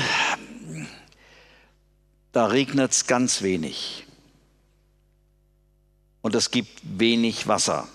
da 2.34 2.48
regnet 2.48 2.92
es 2.92 3.08
ganz 3.08 3.42
wenig. 3.42 4.07
Und 6.28 6.36
es 6.36 6.52
gibt 6.52 6.82
wenig 6.84 7.48
Wasser. 7.48 7.88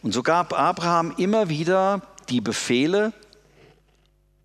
Und 0.00 0.12
so 0.12 0.22
gab 0.22 0.58
Abraham 0.58 1.14
immer 1.18 1.50
wieder 1.50 2.00
die 2.30 2.40
Befehle, 2.40 3.12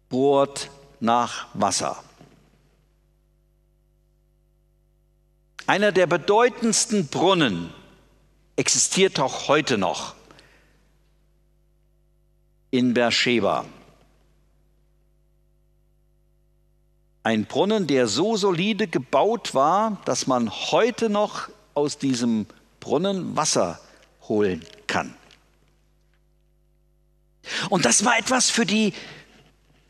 bohrt 0.09 0.69
nach 0.99 1.47
Wasser. 1.53 2.03
Einer 5.67 5.93
der 5.93 6.05
bedeutendsten 6.05 7.07
Brunnen 7.07 7.73
existiert 8.57 9.21
auch 9.21 9.47
heute 9.47 9.77
noch 9.77 10.13
in 12.71 12.93
Beersheba. 12.93 13.63
Ein 17.23 17.45
Brunnen, 17.45 17.87
der 17.87 18.09
so 18.09 18.35
solide 18.35 18.87
gebaut 18.87 19.55
war, 19.55 20.01
dass 20.03 20.27
man 20.27 20.51
heute 20.51 21.09
noch 21.09 21.47
aus 21.73 21.97
diesem 21.97 22.45
Brunnen 22.79 23.35
Wasser 23.35 23.79
holen 24.27 24.65
kann. 24.87 25.13
Und 27.69 27.85
das 27.85 28.05
war 28.05 28.17
etwas 28.17 28.49
für 28.49 28.65
die, 28.65 28.93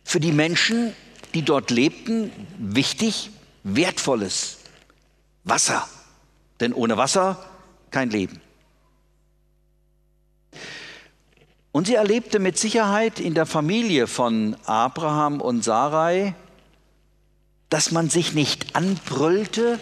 für 0.04 0.20
die 0.20 0.32
Menschen, 0.32 0.94
die 1.34 1.44
dort 1.44 1.72
lebten, 1.72 2.32
wichtig, 2.58 3.32
wertvolles 3.64 4.60
Wasser. 5.44 5.88
Denn 6.60 6.74
ohne 6.74 6.98
Wasser 6.98 7.44
kein 7.92 8.10
Leben. 8.10 8.42
Und 11.72 11.88
sie 11.88 11.96
erlebte 11.96 12.38
mit 12.38 12.58
Sicherheit 12.58 13.20
in 13.20 13.34
der 13.34 13.48
Familie 13.48 14.06
von 14.06 14.56
Abraham 14.66 15.42
und 15.42 15.64
Sarai, 15.64 16.36
dass 17.70 17.92
man 17.92 18.12
sich 18.12 18.34
nicht 18.34 18.76
anbrüllte, 18.76 19.80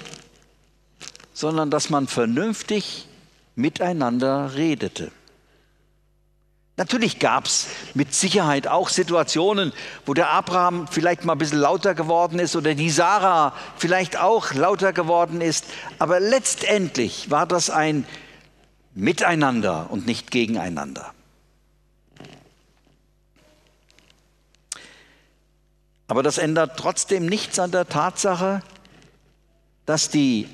sondern 1.42 1.72
dass 1.72 1.90
man 1.90 2.08
vernünftig 2.08 3.08
miteinander 3.56 4.54
redete. 4.56 5.12
Natürlich 6.78 7.20
gab 7.20 7.46
es 7.46 7.68
mit 7.96 8.14
Sicherheit 8.14 8.68
auch 8.68 8.90
Situationen, 8.90 9.74
wo 10.06 10.14
der 10.14 10.30
Abraham 10.30 10.88
vielleicht 10.88 11.26
mal 11.26 11.34
ein 11.34 11.40
bisschen 11.40 11.60
lauter 11.60 11.96
geworden 11.96 12.40
ist 12.40 12.56
oder 12.56 12.76
die 12.76 12.90
Sarah 12.90 13.54
vielleicht 13.76 14.18
auch 14.18 14.54
lauter 14.54 14.94
geworden 14.94 15.42
ist. 15.42 15.66
Aber 16.00 16.20
letztendlich 16.20 17.30
war 17.30 17.46
das 17.46 17.70
ein 17.70 18.06
Miteinander 18.94 19.88
und 19.90 20.06
nicht 20.06 20.32
gegeneinander. 20.32 21.14
Aber 26.08 26.24
das 26.24 26.38
ändert 26.38 26.78
trotzdem 26.78 27.26
nichts 27.26 27.58
an 27.58 27.72
der 27.72 27.88
Tatsache, 27.88 28.62
dass 29.86 30.10
die 30.10 30.48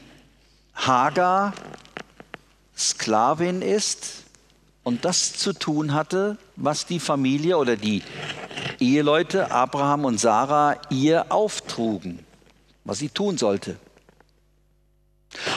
Hagar 0.77 1.53
Sklavin 2.77 3.61
ist 3.61 4.23
und 4.83 5.03
das 5.03 5.33
zu 5.33 5.53
tun 5.53 5.93
hatte, 5.93 6.37
was 6.55 6.85
die 6.85 6.99
Familie 6.99 7.57
oder 7.57 7.75
die 7.75 8.03
Eheleute 8.79 9.51
Abraham 9.51 10.05
und 10.05 10.19
Sarah 10.19 10.79
ihr 10.89 11.31
auftrugen, 11.31 12.25
was 12.83 12.99
sie 12.99 13.09
tun 13.09 13.37
sollte. 13.37 13.77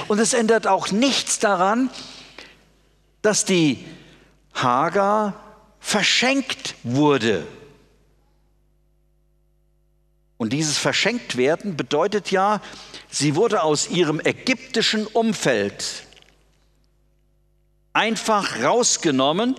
Und 0.09 0.19
es 0.19 0.33
ändert 0.33 0.67
auch 0.67 0.91
nichts 0.91 1.39
daran, 1.39 1.91
dass 3.23 3.45
die 3.45 3.85
Hagar 4.55 5.35
verschenkt 5.79 6.75
wurde 6.83 7.47
und 10.41 10.55
dieses 10.55 10.79
Verschenktwerden 10.79 11.77
bedeutet 11.77 12.31
ja, 12.31 12.63
sie 13.11 13.37
wurde 13.37 13.63
aus 13.63 13.91
ihrem 13.91 14.21
ägyptischen 14.21 15.07
Umfeld 15.07 16.07
einfach 17.93 18.63
rausgenommen, 18.63 19.55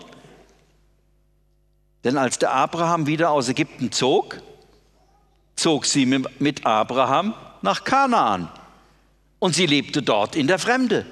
denn 2.04 2.17
als 2.17 2.39
der 2.39 2.54
Abraham 2.54 3.06
wieder 3.06 3.30
aus 3.30 3.48
Ägypten 3.48 3.91
zog, 3.91 4.41
zog 5.56 5.86
sie 5.86 6.08
mit 6.08 6.65
Abraham 6.65 7.36
nach 7.62 7.84
Kanaan 7.84 8.50
und 9.38 9.54
sie 9.54 9.67
lebte 9.67 10.02
dort 10.02 10.36
in 10.36 10.48
der 10.48 10.58
Fremde. 10.58 11.06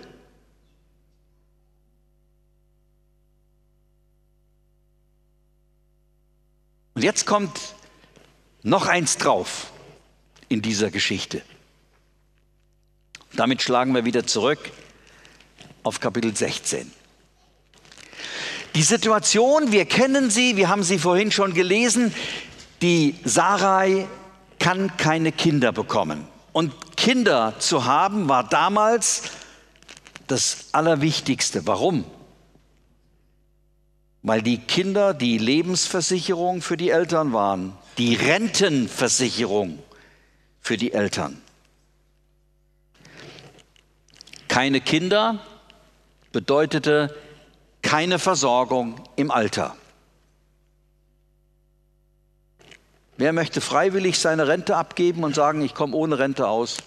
Und 6.96 7.04
jetzt 7.04 7.28
kommt 7.28 7.76
noch 8.64 8.88
eins 8.88 9.18
drauf 9.18 9.72
in 10.48 10.62
dieser 10.62 10.92
Geschichte. 10.92 11.42
Damit 13.34 13.62
schlagen 13.62 13.94
wir 13.94 14.06
wieder 14.06 14.26
zurück 14.26 14.72
auf 15.84 16.00
Kapitel 16.00 16.36
16. 16.36 16.92
Die 18.76 18.84
Situation, 18.84 19.72
wir 19.72 19.86
kennen 19.86 20.30
sie, 20.30 20.56
wir 20.58 20.70
haben 20.70 20.84
sie 20.84 21.00
vorhin 21.00 21.32
schon 21.32 21.54
gelesen, 21.54 22.14
die 22.82 23.16
Sarai 23.24 24.08
kann 24.60 24.96
keine 24.98 25.32
Kinder 25.32 25.72
bekommen. 25.72 26.28
Und 26.52 26.98
Kinder 26.98 27.56
zu 27.60 27.86
haben 27.86 28.30
war 28.30 28.44
damals 28.44 29.24
das 30.28 30.68
Allerwichtigste. 30.74 31.66
Warum? 31.66 32.04
Weil 34.22 34.42
die 34.42 34.58
Kinder 34.58 35.14
die 35.14 35.38
Lebensversicherung 35.38 36.62
für 36.62 36.78
die 36.78 36.90
Eltern 36.90 37.34
waren 37.34 37.74
die 38.00 38.16
Rentenversicherung 38.16 39.84
für 40.62 40.78
die 40.78 40.94
Eltern. 40.94 41.42
Keine 44.48 44.80
Kinder 44.80 45.46
bedeutete 46.32 47.14
keine 47.82 48.18
Versorgung 48.18 49.04
im 49.18 49.32
Alter. 49.32 49.76
Wer 53.18 53.34
möchte 53.34 53.60
freiwillig 53.60 54.18
seine 54.18 54.48
Rente 54.48 54.78
abgeben 54.78 55.26
und 55.26 55.36
sagen, 55.36 55.62
ich 55.62 55.76
komme 55.76 55.94
ohne 55.94 56.20
Rente 56.20 56.48
aus? 56.48 56.78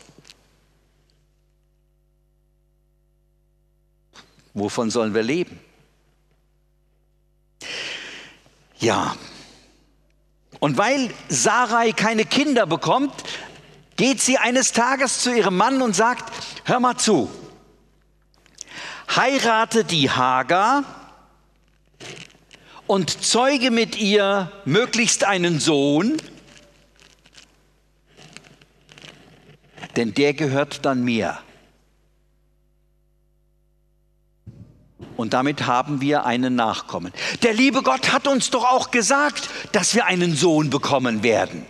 Wovon 4.55 4.91
sollen 4.91 5.13
wir 5.13 5.23
leben? 5.23 5.61
Ja, 8.79 9.15
und 10.63 10.79
weil 10.79 11.11
Sarai 11.29 11.91
keine 11.91 12.25
Kinder 12.25 12.67
bekommt, 12.67 13.13
geht 13.97 14.21
sie 14.21 14.39
eines 14.39 14.71
Tages 14.71 15.19
zu 15.19 15.35
ihrem 15.35 15.57
Mann 15.57 15.83
und 15.83 15.97
sagt, 15.97 16.33
hör 16.63 16.79
mal 16.79 16.97
zu, 16.97 17.29
heirate 19.09 19.83
die 19.83 20.09
Hagar 20.09 20.85
und 22.87 23.25
zeuge 23.25 23.73
mit 23.73 23.99
ihr 23.99 24.53
möglichst 24.65 25.25
einen 25.25 25.59
Sohn, 25.59 26.17
denn 29.97 30.15
der 30.15 30.33
gehört 30.33 30.85
dann 30.85 31.03
mir. 31.03 31.41
Und 35.17 35.35
damit 35.35 35.67
haben 35.67 36.01
wir 36.01 36.25
einen 36.27 36.55
Nachkommen. 36.55 37.13
Der 37.43 37.53
liebe 37.53 37.83
Gott 37.83 38.13
hat 38.13 38.27
uns 38.27 38.51
doch 38.51 38.65
auch 38.65 38.91
gesagt, 38.91 39.49
dass 39.73 39.95
wir 39.95 40.07
einen 40.07 40.35
Sohn 40.35 40.71
bekommen 40.71 41.23
werden. 41.23 41.67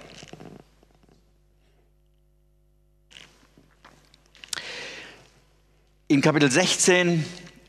In 6.08 6.20
Kapitel 6.20 6.50
16, 6.50 7.24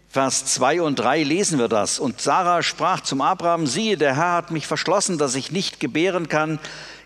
Vers 0.10 0.46
2 0.46 0.82
und 0.82 1.00
3 1.00 1.24
lesen 1.24 1.60
wir 1.60 1.70
das. 1.70 1.98
Und 1.98 2.22
Sarah 2.22 2.62
sprach 2.62 3.02
zum 3.02 3.22
Abraham, 3.22 3.66
siehe, 3.66 3.98
der 3.98 4.16
Herr 4.16 4.34
hat 4.34 4.52
mich 4.52 4.68
verschlossen, 4.68 5.18
dass 5.18 5.34
ich 5.34 5.52
nicht 5.52 5.80
gebären 5.80 6.30
kann. 6.30 6.60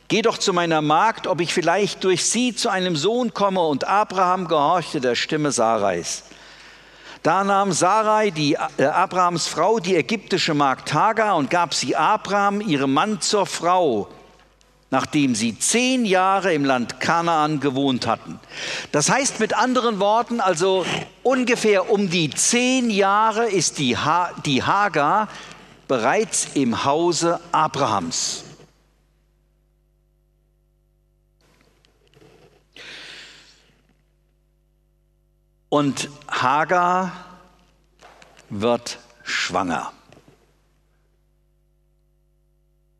Geh 0.09 0.21
doch 0.21 0.37
zu 0.37 0.51
meiner 0.51 0.81
Magd, 0.81 1.27
ob 1.27 1.39
ich 1.39 1.53
vielleicht 1.53 2.03
durch 2.03 2.25
sie 2.25 2.55
zu 2.55 2.69
einem 2.69 2.95
Sohn 2.95 3.33
komme. 3.33 3.61
Und 3.61 3.85
Abraham 3.85 4.47
gehorchte 4.47 4.99
der 4.99 5.15
Stimme 5.15 5.51
Sarais. 5.51 6.23
Da 7.27 7.43
nahm 7.43 7.73
Sarai, 7.73 8.31
die, 8.31 8.55
äh, 8.77 8.85
Abrahams 8.85 9.47
Frau, 9.47 9.79
die 9.79 9.97
ägyptische 9.97 10.53
Magd 10.53 10.93
Hagar 10.93 11.35
und 11.35 11.49
gab 11.49 11.73
sie 11.73 11.93
Abraham, 11.93 12.61
ihrem 12.61 12.93
Mann, 12.93 13.19
zur 13.19 13.45
Frau 13.45 14.07
nachdem 14.91 15.35
sie 15.35 15.59
zehn 15.59 16.05
Jahre 16.05 16.53
im 16.53 16.63
Land 16.63 17.01
Kanaan 17.01 17.59
gewohnt 17.59 18.07
hatten. 18.07 18.39
Das 18.93 19.09
heißt 19.09 19.41
mit 19.41 19.53
anderen 19.53 19.99
Worten, 19.99 20.39
also 20.39 20.85
ungefähr 21.21 21.91
um 21.91 22.09
die 22.09 22.29
zehn 22.29 22.89
Jahre 22.89 23.49
ist 23.49 23.79
die, 23.79 23.97
ha 23.97 24.31
die 24.45 24.63
Hagar 24.63 25.27
bereits 25.89 26.47
im 26.53 26.85
Hause 26.85 27.41
Abrahams. 27.51 28.45
Und 35.69 36.09
Hagar 36.27 37.11
wird 38.49 38.99
schwanger. 39.23 39.91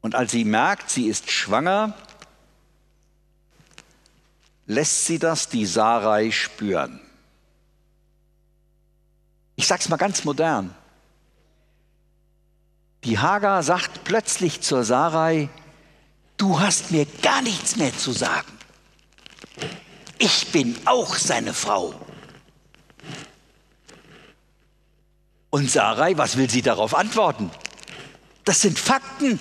Und 0.01 0.15
als 0.15 0.32
sie 0.32 0.45
merkt, 0.45 0.89
sie 0.89 1.08
ist 1.08 1.32
schwanger, 1.32 1.93
lässt 4.65 5.06
sie 5.06 5.19
das 5.19 5.49
die 5.49 5.65
Sarai 5.65 6.32
spüren. 6.32 6.99
Ich 9.56 9.67
sage 9.67 9.82
es 9.82 9.89
mal 9.89 9.97
ganz 9.97 10.23
modern. 10.23 10.73
Die 13.03 13.17
Hagar 13.17 13.63
sagt 13.63 14.03
plötzlich 14.03 14.62
zur 14.62 14.84
Sarai, 14.84 15.49
du 16.36 16.60
hast 16.60 16.91
mir 16.91 17.06
gar 17.21 17.41
nichts 17.41 17.77
mehr 17.77 17.95
zu 17.97 18.12
sagen. 18.12 18.51
Ich 20.19 20.51
bin 20.51 20.77
auch 20.86 21.15
seine 21.15 21.53
Frau. 21.53 21.93
Und 25.50 25.72
Sarai, 25.72 26.18
was 26.18 26.38
will 26.38 26.50
sie 26.50 26.62
darauf 26.62 26.94
antworten? 26.94 27.52
Das 28.44 28.62
sind 28.62 28.78
Fakten. 28.78 29.40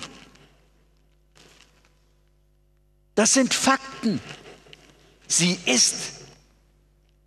Das 3.15 3.33
sind 3.33 3.53
Fakten. 3.53 4.21
Sie 5.27 5.59
ist 5.65 6.21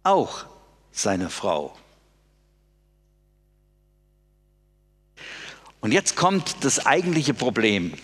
auch 0.03 0.47
seine 0.93 1.29
Frau. 1.31 1.77
Und 5.81 5.93
jetzt 5.93 6.17
kommt 6.17 6.65
das 6.65 6.85
eigentliche 6.87 7.35
Problem. 7.35 7.95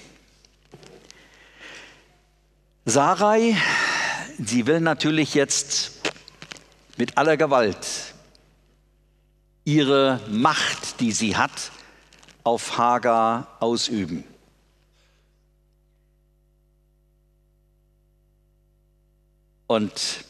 Sarai, 2.86 3.56
sie 4.38 4.66
will 4.66 4.80
natürlich 4.80 5.34
jetzt 5.34 5.92
mit 6.96 7.18
aller 7.18 7.36
Gewalt 7.36 8.14
ihre 9.66 10.20
Macht, 10.30 11.00
die 11.00 11.12
sie 11.12 11.36
hat, 11.36 11.72
auf 12.44 12.78
Hagar 12.78 13.48
ausüben. 13.60 14.24
Und 19.66 20.24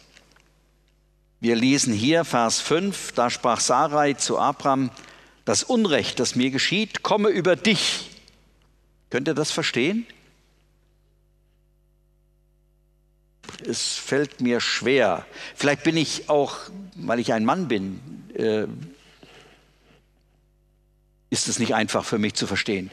wir 1.40 1.54
lesen 1.54 1.92
hier 1.92 2.24
Vers 2.24 2.60
5, 2.60 3.12
da 3.12 3.28
sprach 3.28 3.60
Sarai 3.60 4.14
zu 4.14 4.38
Abraham, 4.38 4.90
das 5.44 5.62
Unrecht, 5.62 6.18
das 6.18 6.34
mir 6.34 6.50
geschieht, 6.50 7.02
komme 7.02 7.28
über 7.28 7.56
dich. 7.56 8.10
Könnt 9.10 9.28
ihr 9.28 9.34
das 9.34 9.52
verstehen? 9.52 10.06
Es 13.64 13.96
fällt 13.96 14.40
mir 14.40 14.60
schwer. 14.60 15.26
Vielleicht 15.54 15.84
bin 15.84 15.98
ich 15.98 16.30
auch, 16.30 16.56
weil 16.94 17.20
ich 17.20 17.34
ein 17.34 17.44
Mann 17.44 17.68
bin, 17.68 18.00
äh, 18.34 18.66
ist 21.30 21.48
es 21.48 21.58
nicht 21.58 21.74
einfach 21.74 22.04
für 22.04 22.18
mich 22.18 22.34
zu 22.34 22.46
verstehen. 22.46 22.90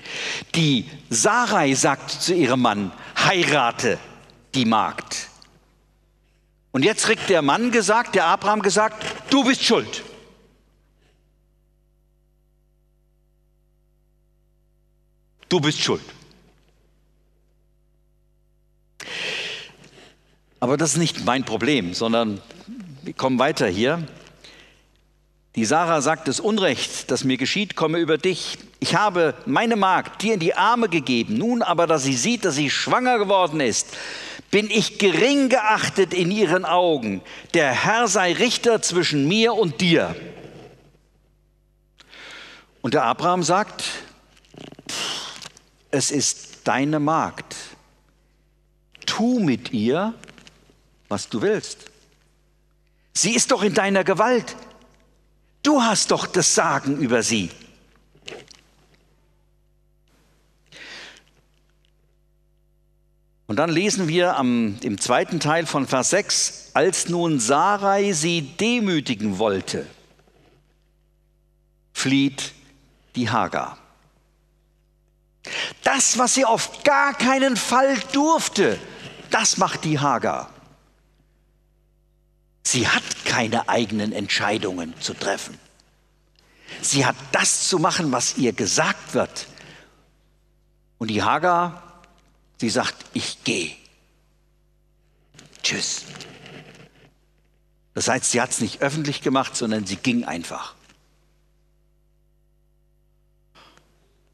Die 0.56 0.90
Sarai 1.10 1.74
sagt 1.76 2.10
zu 2.10 2.34
ihrem 2.34 2.62
Mann, 2.62 2.92
heirate 3.18 4.00
die 4.56 4.66
Magd. 4.66 5.30
Und 6.72 6.84
jetzt 6.84 7.06
kriegt 7.06 7.30
der 7.30 7.42
Mann 7.42 7.72
gesagt, 7.72 8.16
der 8.16 8.26
Abraham 8.26 8.62
gesagt, 8.62 9.06
du 9.30 9.44
bist 9.44 9.64
schuld. 9.64 10.04
Du 15.50 15.60
bist 15.60 15.80
schuld. 15.80 16.02
Aber 20.60 20.78
das 20.78 20.94
ist 20.94 20.98
nicht 20.98 21.26
mein 21.26 21.44
Problem, 21.44 21.94
sondern 21.94 22.42
wir 23.04 23.14
kommen 23.14 23.38
weiter 23.38 23.68
hier. 23.68 24.08
Die 25.56 25.66
Sarah 25.66 26.02
sagt, 26.02 26.28
das 26.28 26.40
Unrecht, 26.40 27.12
das 27.12 27.24
mir 27.24 27.38
geschieht, 27.38 27.76
komme 27.76 28.00
über 28.00 28.18
dich. 28.18 28.58
Ich 28.80 28.96
habe 28.96 29.36
meine 29.46 29.76
Magd 29.76 30.24
dir 30.24 30.34
in 30.34 30.40
die 30.40 30.56
Arme 30.56 30.90
gegeben. 30.90 31.38
Nun 31.38 31.62
aber, 31.62 31.86
dass 31.86 32.04
sie 32.04 32.16
sieht, 32.16 32.44
dass 32.44 32.56
sie 32.56 32.72
schwanger 32.72 33.20
geworden 33.20 33.60
ist, 33.60 33.88
bin 34.50 34.70
ich 34.72 34.98
gering 34.98 35.50
geachtet 35.50 36.14
in 36.14 36.32
ihren 36.32 36.66
Augen. 36.66 37.22
Der 37.54 37.72
Herr 37.72 38.08
sei 38.08 38.34
Richter 38.34 38.82
zwischen 38.82 39.28
mir 39.28 39.54
und 39.54 39.80
dir. 39.80 40.16
Und 42.82 42.96
der 42.96 43.04
Abraham 43.04 43.44
sagt, 43.44 43.84
es 45.92 46.10
ist 46.10 46.68
deine 46.68 47.00
Magd. 47.00 47.56
Tu 49.06 49.40
mit 49.40 49.72
ihr, 49.72 50.16
was 51.10 51.30
du 51.30 51.44
willst. 51.44 51.86
Sie 53.14 53.36
ist 53.36 53.52
doch 53.52 53.62
in 53.62 53.76
deiner 53.76 54.04
Gewalt. 54.04 54.56
Du 55.64 55.82
hast 55.82 56.12
doch 56.12 56.28
das 56.28 56.54
Sagen 56.54 56.98
über 56.98 57.24
sie. 57.24 57.50
Und 63.48 63.58
dann 63.58 63.70
lesen 63.70 64.08
wir 64.08 64.38
am, 64.38 64.78
im 64.82 65.00
zweiten 65.00 65.40
Teil 65.40 65.66
von 65.66 65.88
Vers 65.88 66.10
6, 66.12 66.72
als 66.74 67.10
nun 67.10 67.40
Sarai 67.40 68.14
sie 68.14 68.42
demütigen 68.42 69.38
wollte, 69.38 69.86
flieht 71.94 72.54
die 73.16 73.30
Hagar. 73.30 73.78
Das, 75.84 76.18
was 76.18 76.36
sie 76.36 76.46
auf 76.46 76.84
gar 76.84 77.14
keinen 77.14 77.58
Fall 77.58 77.98
durfte, 78.14 78.80
das 79.30 79.58
macht 79.58 79.84
die 79.84 80.00
Hagar. 80.00 80.53
Sie 82.64 82.88
hat 82.88 83.04
keine 83.26 83.70
eigenen 83.70 84.14
Entscheidungen 84.14 84.94
zu 85.00 85.14
treffen. 85.14 85.58
Sie 86.82 87.06
hat 87.06 87.16
das 87.32 87.68
zu 87.68 87.78
machen, 87.78 88.12
was 88.12 88.38
ihr 88.38 88.54
gesagt 88.54 89.14
wird. 89.14 89.48
Und 90.98 91.10
die 91.10 91.22
Hagar 91.22 91.94
Sie 92.64 92.70
sagt, 92.70 92.96
ich 93.12 93.44
gehe. 93.44 93.72
Tschüss. 95.62 96.06
Das 97.94 98.08
heißt, 98.08 98.32
sie 98.32 98.40
hat 98.40 98.52
es 98.52 98.62
nicht 98.62 98.82
öffentlich 98.82 99.22
gemacht, 99.22 99.54
sondern 99.58 99.86
sie 99.86 99.98
ging 99.98 100.24
einfach. 100.24 100.76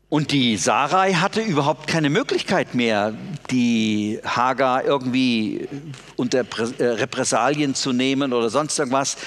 Und 0.07 0.31
die 0.31 0.57
Sarai 0.57 1.13
hatte 1.13 1.41
überhaupt 1.41 1.87
keine 1.87 2.11
Möglichkeit 2.11 2.75
mehr, 2.75 3.15
die 3.51 4.19
Hagar 4.23 4.85
irgendwie 4.85 5.67
unter 6.15 6.39
äh, 6.39 6.83
Repressalien 6.83 7.75
zu 7.75 7.93
nehmen 7.93 8.33
oder 8.33 8.49
sonst 8.49 8.77
irgendwas. 8.77 9.17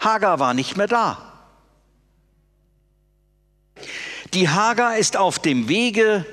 Hagar 0.00 0.38
war 0.38 0.54
nicht 0.54 0.76
mehr 0.76 0.88
da. 0.88 1.28
Die 4.34 4.48
Hagar 4.48 4.98
ist 4.98 5.16
auf 5.16 5.38
dem 5.38 5.68
Wege 5.68 6.26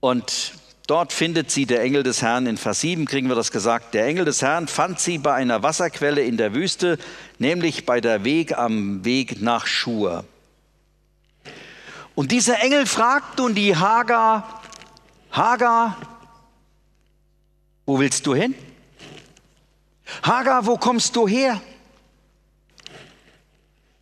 und 0.00 0.54
dort 0.86 1.12
findet 1.12 1.50
sie 1.50 1.66
der 1.66 1.82
Engel 1.82 2.02
des 2.02 2.22
Herrn. 2.22 2.46
In 2.46 2.56
Vers 2.56 2.80
7 2.80 3.04
kriegen 3.04 3.28
wir 3.28 3.34
das 3.34 3.50
gesagt. 3.50 3.94
Der 3.94 4.06
Engel 4.06 4.24
des 4.24 4.42
Herrn 4.42 4.68
fand 4.68 5.00
sie 5.00 5.18
bei 5.18 5.34
einer 5.34 5.62
Wasserquelle 5.62 6.22
in 6.22 6.36
der 6.36 6.54
Wüste, 6.54 6.98
nämlich 7.38 7.84
bei 7.84 8.00
der 8.00 8.24
Weg 8.24 8.56
am 8.56 9.04
Weg 9.04 9.42
nach 9.42 9.66
Schur. 9.66 10.24
Und 12.14 12.30
dieser 12.30 12.60
Engel 12.60 12.86
fragt 12.86 13.38
nun 13.38 13.54
die 13.54 13.76
Hagar, 13.76 14.62
Hagar, 15.34 15.96
wo 17.86 17.98
willst 17.98 18.24
du 18.24 18.36
hin? 18.36 18.54
Hagar, 20.22 20.64
wo 20.64 20.76
kommst 20.76 21.16
du 21.16 21.26
her? 21.26 21.60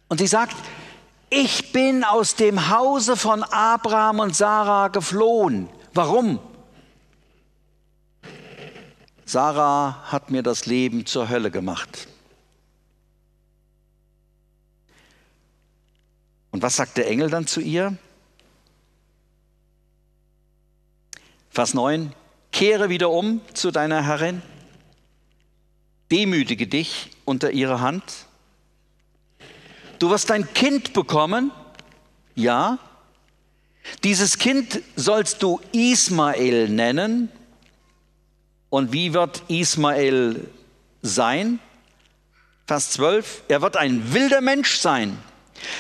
Und 0.09 0.19
sie 0.19 0.27
sagt, 0.27 0.55
ich 1.31 1.73
bin 1.73 2.05
aus 2.05 2.35
dem 2.35 2.69
Hause 2.69 3.17
von 3.17 3.43
Abraham 3.45 4.19
und 4.19 4.37
Sarah 4.37 4.89
geflohen. 4.89 5.71
Warum? 5.95 6.39
Sarah 9.25 10.03
hat 10.13 10.31
mir 10.31 10.43
das 10.43 10.67
Leben 10.67 11.07
zur 11.07 11.31
Hölle 11.31 11.51
gemacht. 11.51 12.09
Und 16.51 16.61
was 16.61 16.77
sagt 16.77 16.99
der 16.99 17.09
Engel 17.09 17.31
dann 17.31 17.47
zu 17.47 17.63
ihr? 17.63 17.97
Vers 21.53 21.75
9, 21.75 22.15
kehre 22.51 22.89
wieder 22.89 23.11
um 23.11 23.43
zu 23.53 23.71
deiner 23.71 24.03
Herrin, 24.03 24.41
demütige 26.11 26.67
dich 26.67 27.11
unter 27.27 27.51
ihre 27.51 27.83
Hand. 27.83 28.03
Du 29.99 30.09
wirst 30.09 30.31
ein 30.31 30.55
Kind 30.55 30.95
bekommen, 30.95 31.53
ja. 32.35 32.79
Dieses 34.03 34.39
Kind 34.39 34.81
sollst 34.97 35.43
du 35.43 35.61
Ismael 35.73 36.71
nennen. 36.71 37.29
Und 38.71 38.95
wie 38.95 39.13
wird 39.13 39.43
Ismael 39.49 40.49
sein? 41.03 41.59
Vers 42.67 42.93
12, 42.93 43.43
er 43.49 43.61
wird 43.61 43.77
ein 43.77 44.15
wilder 44.15 44.41
Mensch 44.41 44.79
sein. 44.79 45.19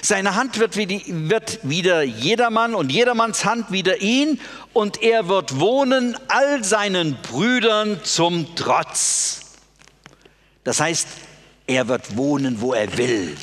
Seine 0.01 0.35
Hand 0.35 0.59
wird, 0.59 0.77
wie 0.77 0.87
die, 0.87 1.03
wird 1.29 1.61
wieder 1.63 2.03
jedermann 2.03 2.75
und 2.75 2.91
jedermanns 2.91 3.45
Hand 3.45 3.73
wieder 3.73 4.01
ihn 4.01 4.41
und 4.73 5.03
er 5.03 5.29
wird 5.29 5.59
wohnen 5.59 6.17
all 6.29 6.65
seinen 6.65 7.17
Brüdern 7.23 8.01
zum 8.05 8.55
Trotz. 8.57 9.41
Das 10.65 10.81
heißt, 10.81 11.09
er 11.67 11.89
wird 11.89 12.17
wohnen, 12.17 12.61
wo 12.61 12.73
er 12.73 12.97
will. 12.97 13.37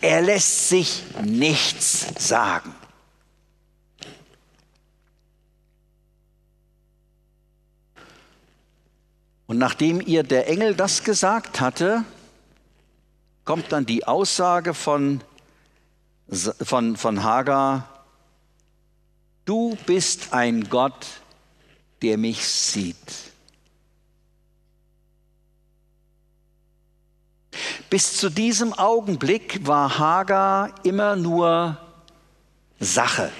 Er 0.00 0.22
lässt 0.22 0.68
sich 0.68 1.02
nichts 1.22 2.06
sagen. 2.18 2.74
Und 9.46 9.58
nachdem 9.58 10.00
ihr 10.00 10.22
der 10.22 10.48
Engel 10.48 10.74
das 10.74 11.04
gesagt 11.04 11.60
hatte, 11.60 12.04
kommt 13.44 13.70
dann 13.70 13.84
die 13.84 14.06
Aussage 14.06 14.72
von, 14.72 15.22
von, 16.32 16.96
von 16.96 17.22
Hagar, 17.22 18.04
du 19.44 19.76
bist 19.86 20.32
ein 20.32 20.68
Gott, 20.68 21.06
der 22.00 22.18
mich 22.18 22.46
sieht. 22.46 22.96
Bis 27.90 28.16
zu 28.16 28.30
diesem 28.30 28.72
Augenblick 28.72 29.66
war 29.66 29.98
Hagar 29.98 30.74
immer 30.84 31.14
nur 31.14 31.76
Sache. 32.80 33.30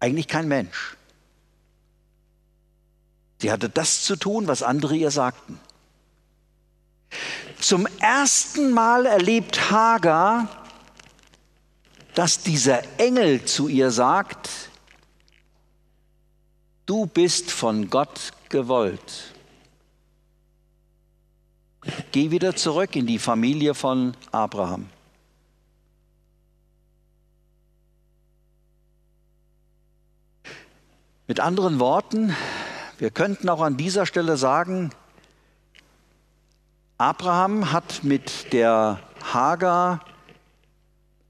Eigentlich 0.00 0.26
kein 0.26 0.48
Mensch. 0.48 0.96
Sie 3.40 3.52
hatte 3.52 3.68
das 3.68 4.02
zu 4.02 4.16
tun, 4.16 4.46
was 4.46 4.62
andere 4.62 4.96
ihr 4.96 5.10
sagten. 5.10 5.60
Zum 7.62 7.86
ersten 8.00 8.72
Mal 8.72 9.06
erlebt 9.06 9.70
Hagar, 9.70 10.48
dass 12.12 12.40
dieser 12.40 12.82
Engel 12.98 13.44
zu 13.44 13.68
ihr 13.68 13.92
sagt, 13.92 14.50
du 16.86 17.06
bist 17.06 17.52
von 17.52 17.88
Gott 17.88 18.32
gewollt. 18.48 19.32
Geh 22.10 22.32
wieder 22.32 22.56
zurück 22.56 22.96
in 22.96 23.06
die 23.06 23.20
Familie 23.20 23.74
von 23.74 24.16
Abraham. 24.32 24.88
Mit 31.28 31.38
anderen 31.38 31.78
Worten, 31.78 32.34
wir 32.98 33.12
könnten 33.12 33.48
auch 33.48 33.60
an 33.60 33.76
dieser 33.76 34.04
Stelle 34.04 34.36
sagen, 34.36 34.90
Abraham 37.02 37.72
hat 37.72 38.04
mit 38.04 38.52
der 38.52 39.00
Hagar 39.24 40.04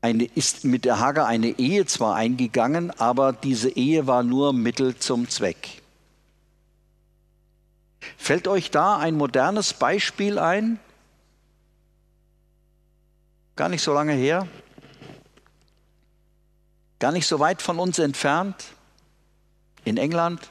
eine, 0.03 0.25
ist 0.25 0.67
mit 0.67 0.85
der 0.85 1.01
Hagar 1.01 1.27
eine 1.27 1.59
Ehe 1.59 1.87
zwar 1.87 2.15
eingegangen, 2.15 2.91
aber 3.01 3.33
diese 3.33 3.71
Ehe 3.71 4.07
war 4.07 4.23
nur 4.23 4.53
Mittel 4.53 4.99
zum 4.99 5.31
Zweck. 5.31 5.81
Fällt 8.19 8.49
euch 8.49 8.71
da 8.71 8.99
ein 8.99 9.17
modernes 9.17 9.73
Beispiel 9.73 10.39
ein? 10.39 10.79
Gar 13.57 13.71
nicht 13.71 13.83
so 13.83 13.95
lange 13.95 14.13
her, 14.13 14.47
gar 16.99 17.13
nicht 17.13 17.27
so 17.27 17.41
weit 17.41 17.63
von 17.63 17.79
uns 17.79 17.99
entfernt, 17.99 18.63
in 19.87 19.97
England. 19.97 20.51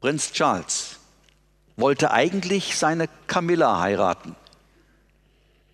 Prinz 0.00 0.32
Charles 0.32 0.98
wollte 1.78 2.10
eigentlich 2.10 2.76
seine 2.76 3.08
Camilla 3.28 3.80
heiraten. 3.80 4.34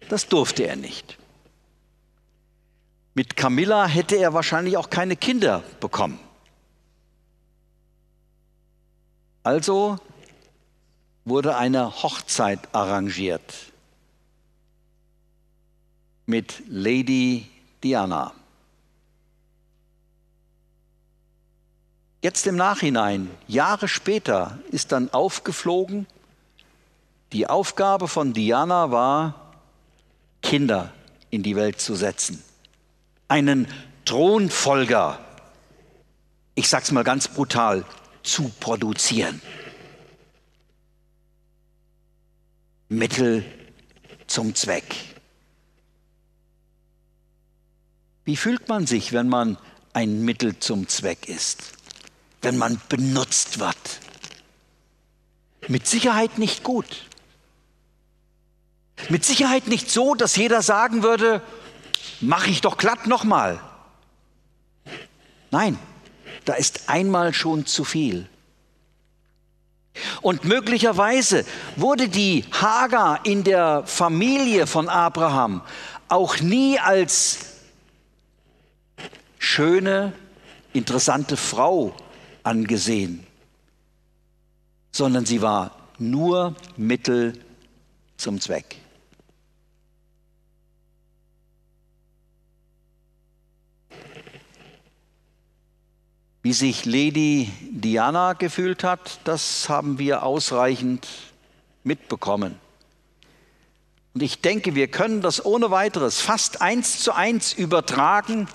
Das 0.08 0.28
durfte 0.28 0.64
er 0.64 0.76
nicht. 0.76 1.18
Mit 3.14 3.36
Camilla 3.36 3.86
hätte 3.86 4.16
er 4.16 4.34
wahrscheinlich 4.34 4.76
auch 4.76 4.90
keine 4.90 5.16
Kinder 5.16 5.62
bekommen. 5.80 6.20
Also 9.42 9.98
wurde 11.24 11.56
eine 11.56 12.02
Hochzeit 12.02 12.60
arrangiert 12.72 13.72
mit 16.26 16.62
Lady 16.68 17.46
Diana. 17.82 18.32
Jetzt 22.24 22.46
im 22.46 22.56
Nachhinein, 22.56 23.30
Jahre 23.48 23.86
später, 23.86 24.58
ist 24.70 24.92
dann 24.92 25.12
aufgeflogen, 25.12 26.06
die 27.34 27.46
Aufgabe 27.46 28.08
von 28.08 28.32
Diana 28.32 28.90
war, 28.90 29.52
Kinder 30.40 30.90
in 31.28 31.42
die 31.42 31.54
Welt 31.54 31.82
zu 31.82 31.94
setzen. 31.94 32.42
Einen 33.28 33.68
Thronfolger, 34.06 35.18
ich 36.54 36.66
sag's 36.66 36.92
mal 36.92 37.04
ganz 37.04 37.28
brutal, 37.28 37.84
zu 38.22 38.50
produzieren. 38.58 39.42
Mittel 42.88 43.44
zum 44.28 44.54
Zweck. 44.54 44.94
Wie 48.24 48.38
fühlt 48.38 48.66
man 48.70 48.86
sich, 48.86 49.12
wenn 49.12 49.28
man 49.28 49.58
ein 49.92 50.22
Mittel 50.24 50.58
zum 50.58 50.88
Zweck 50.88 51.28
ist? 51.28 51.83
Wenn 52.44 52.58
man 52.58 52.78
benutzt 52.90 53.58
wird? 53.58 53.76
Mit 55.66 55.86
Sicherheit 55.86 56.36
nicht 56.36 56.62
gut. 56.62 57.06
Mit 59.08 59.24
Sicherheit 59.24 59.66
nicht 59.66 59.90
so, 59.90 60.14
dass 60.14 60.36
jeder 60.36 60.60
sagen 60.60 61.02
würde, 61.02 61.40
mache 62.20 62.50
ich 62.50 62.60
doch 62.60 62.76
glatt 62.76 63.06
nochmal. 63.06 63.60
Nein, 65.50 65.78
da 66.44 66.52
ist 66.52 66.90
einmal 66.90 67.32
schon 67.32 67.64
zu 67.64 67.82
viel. 67.82 68.28
Und 70.20 70.44
möglicherweise 70.44 71.46
wurde 71.76 72.10
die 72.10 72.44
Hagar 72.52 73.24
in 73.24 73.42
der 73.44 73.84
Familie 73.86 74.66
von 74.66 74.90
Abraham 74.90 75.62
auch 76.08 76.40
nie 76.40 76.78
als 76.78 77.38
schöne, 79.38 80.12
interessante 80.74 81.38
Frau 81.38 81.96
angesehen, 82.44 83.26
sondern 84.92 85.26
sie 85.26 85.42
war 85.42 85.76
nur 85.98 86.54
Mittel 86.76 87.32
zum 88.16 88.40
Zweck. 88.40 88.76
Wie 96.42 96.52
sich 96.52 96.84
Lady 96.84 97.50
Diana 97.70 98.34
gefühlt 98.34 98.84
hat, 98.84 99.20
das 99.24 99.68
haben 99.70 99.98
wir 99.98 100.22
ausreichend 100.22 101.08
mitbekommen. 101.84 102.58
Und 104.12 104.22
ich 104.22 104.42
denke, 104.42 104.74
wir 104.74 104.88
können 104.88 105.22
das 105.22 105.44
ohne 105.44 105.70
weiteres 105.70 106.20
fast 106.20 106.60
eins 106.60 107.00
zu 107.00 107.12
eins 107.12 107.54
übertragen 107.54 108.46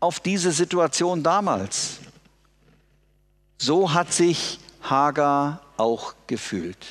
auf 0.00 0.20
diese 0.20 0.52
Situation 0.52 1.22
damals. 1.22 1.98
So 3.64 3.94
hat 3.94 4.12
sich 4.12 4.58
Hagar 4.82 5.62
auch 5.78 6.12
gefühlt. 6.26 6.84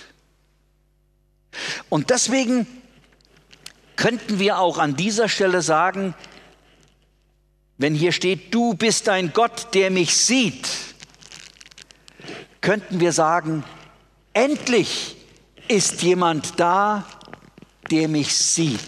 Und 1.87 2.09
deswegen 2.09 2.65
könnten 3.95 4.39
wir 4.39 4.57
auch 4.57 4.79
an 4.79 4.95
dieser 4.95 5.29
Stelle 5.29 5.61
sagen, 5.61 6.15
wenn 7.77 7.93
hier 7.93 8.11
steht, 8.11 8.51
du 8.55 8.73
bist 8.73 9.07
ein 9.07 9.33
Gott, 9.33 9.75
der 9.75 9.91
mich 9.91 10.17
sieht, 10.17 10.67
könnten 12.59 12.99
wir 12.99 13.11
sagen, 13.11 13.63
endlich 14.33 15.15
ist 15.67 16.01
jemand 16.01 16.59
da, 16.59 17.05
der 17.91 18.07
mich 18.07 18.35
sieht, 18.35 18.79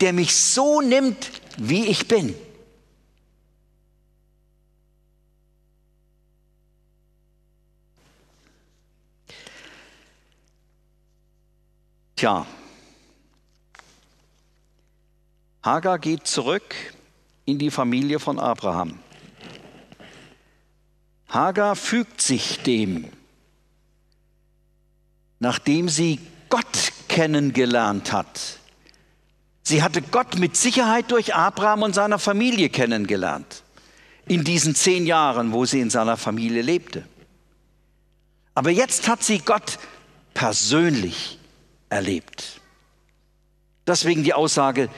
der 0.00 0.14
mich 0.14 0.34
so 0.34 0.80
nimmt, 0.80 1.30
wie 1.58 1.84
ich 1.88 2.08
bin. 2.08 2.34
Tja, 12.18 12.44
Hagar 15.62 16.00
geht 16.00 16.26
zurück 16.26 16.74
in 17.44 17.60
die 17.60 17.70
Familie 17.70 18.18
von 18.18 18.40
Abraham. 18.40 18.98
Hagar 21.28 21.76
fügt 21.76 22.20
sich 22.20 22.58
dem, 22.64 23.06
nachdem 25.38 25.88
sie 25.88 26.18
Gott 26.48 26.92
kennengelernt 27.06 28.10
hat. 28.10 28.58
Sie 29.62 29.84
hatte 29.84 30.02
Gott 30.02 30.40
mit 30.40 30.56
Sicherheit 30.56 31.12
durch 31.12 31.36
Abraham 31.36 31.82
und 31.82 31.94
seiner 31.94 32.18
Familie 32.18 32.68
kennengelernt, 32.68 33.62
in 34.26 34.42
diesen 34.42 34.74
zehn 34.74 35.06
Jahren, 35.06 35.52
wo 35.52 35.66
sie 35.66 35.78
in 35.78 35.90
seiner 35.90 36.16
Familie 36.16 36.62
lebte. 36.62 37.06
Aber 38.56 38.70
jetzt 38.70 39.06
hat 39.06 39.22
sie 39.22 39.38
Gott 39.38 39.78
persönlich 40.34 41.37
erlebt. 41.88 42.60
Deswegen 43.86 44.22
die 44.22 44.34
Aussage, 44.34 44.88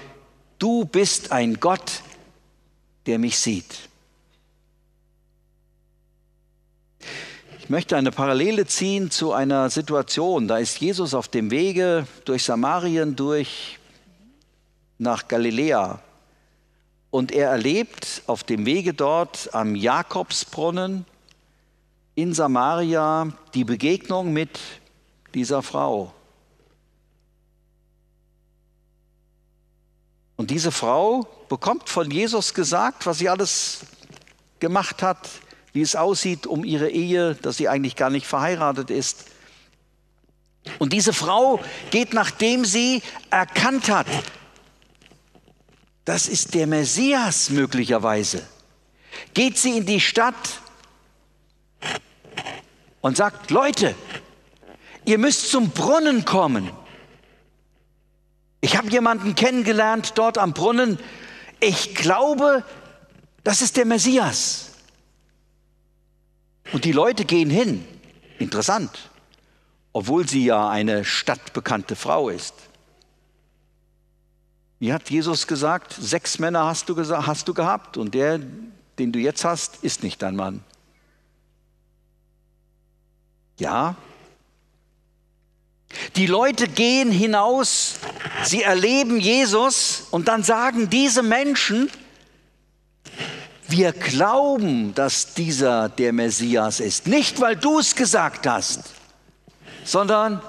du 0.58 0.84
bist 0.84 1.32
ein 1.32 1.60
Gott, 1.60 2.02
der 3.06 3.18
mich 3.18 3.38
sieht. 3.38 3.88
Ich 7.60 7.68
möchte 7.68 7.96
eine 7.96 8.10
Parallele 8.10 8.66
ziehen 8.66 9.12
zu 9.12 9.32
einer 9.32 9.70
Situation. 9.70 10.48
Da 10.48 10.58
ist 10.58 10.80
Jesus 10.80 11.14
auf 11.14 11.28
dem 11.28 11.52
Wege 11.52 12.06
durch 12.24 12.42
Samarien 12.42 13.14
durch 13.14 13.78
nach 14.98 15.28
Galiläa. 15.28 16.00
Und 17.10 17.32
er 17.32 17.50
erlebt 17.50 18.22
auf 18.26 18.44
dem 18.44 18.66
Wege 18.66 18.92
dort 18.92 19.54
am 19.54 19.76
Jakobsbrunnen 19.76 21.06
in 22.14 22.34
Samaria 22.34 23.32
die 23.54 23.64
Begegnung 23.64 24.32
mit 24.32 24.58
dieser 25.34 25.62
Frau. 25.62 26.12
Und 30.40 30.50
diese 30.50 30.72
Frau 30.72 31.28
bekommt 31.50 31.90
von 31.90 32.10
Jesus 32.10 32.54
gesagt, 32.54 33.04
was 33.04 33.18
sie 33.18 33.28
alles 33.28 33.80
gemacht 34.58 35.02
hat, 35.02 35.28
wie 35.74 35.82
es 35.82 35.96
aussieht 35.96 36.46
um 36.46 36.64
ihre 36.64 36.88
Ehe, 36.88 37.34
dass 37.34 37.58
sie 37.58 37.68
eigentlich 37.68 37.94
gar 37.94 38.08
nicht 38.08 38.26
verheiratet 38.26 38.88
ist. 38.88 39.26
Und 40.78 40.94
diese 40.94 41.12
Frau 41.12 41.60
geht, 41.90 42.14
nachdem 42.14 42.64
sie 42.64 43.02
erkannt 43.28 43.90
hat, 43.90 44.06
das 46.06 46.26
ist 46.26 46.54
der 46.54 46.66
Messias 46.66 47.50
möglicherweise, 47.50 48.42
geht 49.34 49.58
sie 49.58 49.76
in 49.76 49.84
die 49.84 50.00
Stadt 50.00 50.62
und 53.02 53.18
sagt, 53.18 53.50
Leute, 53.50 53.94
ihr 55.04 55.18
müsst 55.18 55.50
zum 55.50 55.68
Brunnen 55.68 56.24
kommen. 56.24 56.70
Ich 58.60 58.76
habe 58.76 58.90
jemanden 58.90 59.34
kennengelernt 59.34 60.12
dort 60.16 60.38
am 60.38 60.52
Brunnen. 60.52 60.98
Ich 61.60 61.94
glaube, 61.94 62.64
das 63.42 63.62
ist 63.62 63.76
der 63.76 63.86
Messias. 63.86 64.72
Und 66.72 66.84
die 66.84 66.92
Leute 66.92 67.24
gehen 67.24 67.50
hin. 67.50 67.86
Interessant. 68.38 69.10
Obwohl 69.92 70.28
sie 70.28 70.44
ja 70.44 70.68
eine 70.68 71.04
stadtbekannte 71.04 71.96
Frau 71.96 72.28
ist. 72.28 72.54
Wie 74.78 74.92
hat 74.92 75.10
Jesus 75.10 75.46
gesagt? 75.46 75.92
Sechs 75.92 76.38
Männer 76.38 76.64
hast 76.64 76.88
du, 76.88 76.96
hast 76.96 77.48
du 77.48 77.54
gehabt 77.54 77.96
und 77.96 78.14
der, 78.14 78.40
den 78.98 79.12
du 79.12 79.18
jetzt 79.18 79.44
hast, 79.44 79.82
ist 79.82 80.02
nicht 80.02 80.22
dein 80.22 80.36
Mann. 80.36 80.64
Ja. 83.58 83.96
Die 86.16 86.26
Leute 86.26 86.68
gehen 86.68 87.10
hinaus, 87.10 87.94
sie 88.44 88.62
erleben 88.62 89.18
Jesus 89.18 90.06
und 90.10 90.28
dann 90.28 90.42
sagen 90.42 90.88
diese 90.88 91.22
Menschen, 91.22 91.90
wir 93.68 93.92
glauben, 93.92 94.94
dass 94.94 95.34
dieser 95.34 95.88
der 95.88 96.12
Messias 96.12 96.80
ist. 96.80 97.06
Nicht, 97.06 97.40
weil 97.40 97.56
du 97.56 97.78
es 97.78 97.94
gesagt 97.94 98.46
hast, 98.46 98.80
sondern 99.84 100.42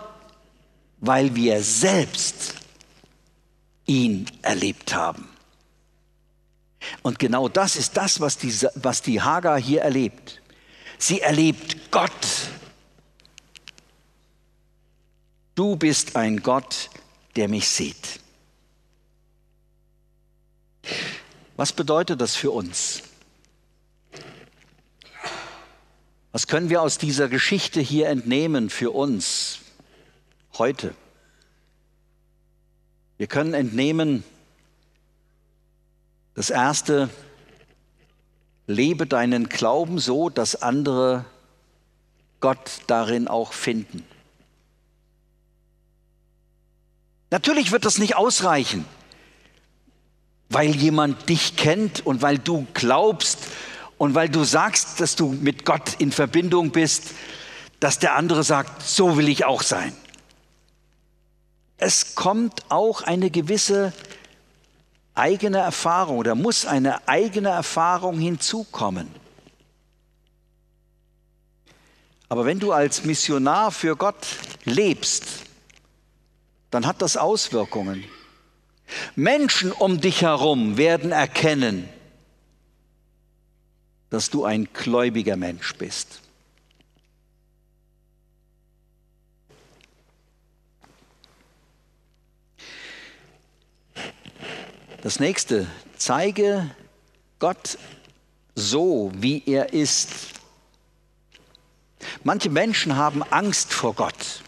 weil 1.00 1.36
wir 1.36 1.62
selbst 1.64 2.56
ihn 3.86 4.26
erlebt 4.42 4.94
haben. 4.94 5.28
Und 7.02 7.20
genau 7.20 7.48
das 7.48 7.76
ist 7.76 7.98
das, 7.98 8.20
was 8.22 8.38
die, 8.38 8.54
was 8.76 9.02
die 9.02 9.22
Hagar 9.22 9.60
hier 9.60 9.82
erlebt. 9.82 10.42
Sie 10.98 11.22
erlebt 11.22 11.92
Gott. 11.92 12.12
Du 15.56 15.76
bist 15.76 16.16
ein 16.16 16.42
Gott, 16.42 16.90
der 17.36 17.48
mich 17.50 17.68
sieht. 17.68 18.20
Was 21.58 21.74
bedeutet 21.74 22.22
das 22.22 22.36
für 22.36 22.52
uns? 22.52 23.04
Was 26.32 26.48
können 26.48 26.70
wir 26.70 26.82
aus 26.82 26.98
dieser 26.98 27.28
Geschichte 27.28 27.82
hier 27.82 28.08
entnehmen 28.08 28.70
für 28.70 28.92
uns 28.92 29.60
heute? 30.58 30.96
Wir 33.18 33.28
können 33.28 33.54
entnehmen, 33.54 34.24
das 36.34 36.50
Erste, 36.50 37.10
lebe 38.66 39.06
deinen 39.06 39.50
Glauben 39.50 40.00
so, 40.00 40.30
dass 40.30 40.56
andere 40.62 41.26
Gott 42.40 42.80
darin 42.88 43.28
auch 43.28 43.52
finden. 43.52 44.06
Natürlich 47.32 47.72
wird 47.72 47.86
das 47.86 47.98
nicht 47.98 48.18
ausreichen, 48.18 48.86
weil 50.50 50.76
jemand 50.76 51.30
dich 51.30 51.56
kennt 51.56 52.06
und 52.06 52.22
weil 52.22 52.38
du 52.38 52.68
glaubst 52.74 53.40
und 53.98 54.16
weil 54.16 54.28
du 54.28 54.44
sagst, 54.44 55.00
dass 55.00 55.16
du 55.16 55.30
mit 55.30 55.66
Gott 55.66 55.96
in 56.00 56.12
Verbindung 56.12 56.72
bist, 56.72 57.12
dass 57.80 58.00
der 58.00 58.16
andere 58.16 58.44
sagt, 58.44 58.84
so 58.84 59.16
will 59.18 59.30
ich 59.30 59.46
auch 59.46 59.64
sein. 59.64 59.96
Es 61.78 62.16
kommt 62.16 62.70
auch 62.70 63.02
eine 63.02 63.32
gewisse 63.32 63.94
eigene 65.16 65.60
Erfahrung 65.60 66.18
oder 66.18 66.36
muss 66.36 66.66
eine 66.66 67.08
eigene 67.08 67.50
Erfahrung 67.50 68.20
hinzukommen. 68.20 69.08
Aber 72.28 72.46
wenn 72.46 72.60
du 72.60 72.72
als 72.72 73.04
Missionar 73.04 73.72
für 73.72 73.96
Gott 73.96 74.28
lebst, 74.66 75.51
dann 76.72 76.88
hat 76.88 77.02
das 77.02 77.18
Auswirkungen. 77.18 78.04
Menschen 79.16 79.72
um 79.72 80.02
dich 80.02 80.22
herum 80.22 80.78
werden 80.78 81.12
erkennen, 81.12 81.88
dass 84.10 84.30
du 84.30 84.44
ein 84.44 84.68
gläubiger 84.74 85.36
Mensch 85.36 85.76
bist. 85.76 86.22
Das 95.02 95.20
nächste, 95.20 95.68
zeige 95.98 96.70
Gott 97.40 97.78
so, 98.56 99.12
wie 99.16 99.42
er 99.46 99.74
ist. 99.74 100.10
Manche 102.24 102.50
Menschen 102.50 102.96
haben 102.98 103.24
Angst 103.24 103.74
vor 103.74 103.96
Gott. 103.96 104.44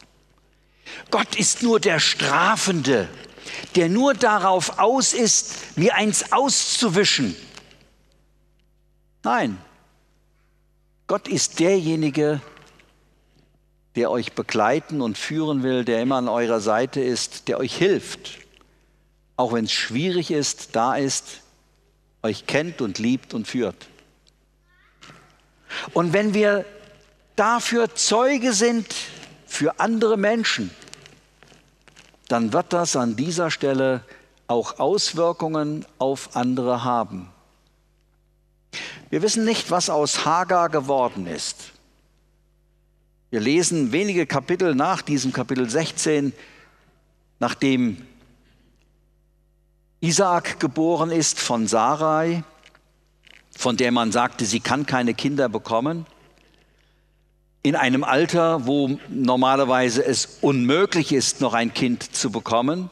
Gott 1.12 1.36
ist 1.36 1.64
nur 1.64 1.80
der 1.80 2.00
Strafende, 2.00 3.10
der 3.76 3.90
nur 3.90 4.14
darauf 4.14 4.80
aus 4.80 5.14
ist, 5.14 5.78
mir 5.78 5.96
eins 5.96 6.32
auszuwischen. 6.32 7.36
Nein, 9.24 9.58
Gott 11.08 11.28
ist 11.28 11.60
derjenige, 11.60 12.42
der 13.96 14.10
euch 14.10 14.34
begleiten 14.34 15.02
und 15.02 15.18
führen 15.18 15.64
will, 15.64 15.86
der 15.86 16.02
immer 16.02 16.18
an 16.18 16.28
eurer 16.28 16.60
Seite 16.60 17.02
ist, 17.02 17.48
der 17.48 17.60
euch 17.60 17.76
hilft, 17.76 18.40
auch 19.36 19.54
wenn 19.54 19.66
es 19.66 19.72
schwierig 19.72 20.32
ist, 20.32 20.76
da 20.76 20.96
ist, 20.96 21.42
euch 22.24 22.48
kennt 22.48 22.82
und 22.82 23.00
liebt 23.00 23.34
und 23.34 23.48
führt. 23.48 23.88
Und 25.94 26.14
wenn 26.14 26.34
wir 26.34 26.66
dafür 27.36 27.94
Zeuge 27.96 28.54
sind 28.54 28.88
für 29.46 29.80
andere 29.80 30.18
Menschen, 30.18 30.72
dann 32.34 32.52
wird 32.52 32.74
das 32.74 32.96
an 32.96 33.16
dieser 33.16 33.52
Stelle 33.52 34.04
auch 34.48 34.80
Auswirkungen 34.80 35.86
auf 36.00 36.36
andere 36.36 36.84
haben. 36.84 37.30
Wir 39.12 39.22
wissen 39.22 39.46
nicht, 39.46 39.70
was 39.70 39.92
aus 39.92 40.26
Hagar 40.26 40.70
geworden 40.70 41.28
ist. 41.28 41.74
Wir 43.30 43.40
lesen 43.40 43.92
wenige 43.92 44.26
Kapitel 44.26 44.74
nach 44.74 45.04
diesem 45.04 45.32
Kapitel 45.32 45.70
16, 45.70 46.34
nachdem 47.38 48.04
Isaak 50.00 50.60
geboren 50.60 51.12
ist 51.12 51.40
von 51.40 51.68
Sarai, 51.68 52.44
von 53.56 53.78
der 53.78 53.92
man 53.92 54.12
sagte, 54.12 54.46
sie 54.46 54.60
kann 54.60 54.88
keine 54.88 55.14
Kinder 55.14 55.50
bekommen, 55.50 56.08
in 57.64 57.78
einem 57.78 58.04
Alter, 58.04 58.68
wo 58.68 59.00
normalerweise 59.08 60.06
es 60.06 60.38
unmöglich 60.42 61.14
ist, 61.14 61.40
noch 61.40 61.54
ein 61.54 61.74
Kind 61.74 62.16
zu 62.16 62.30
bekommen. 62.30 62.90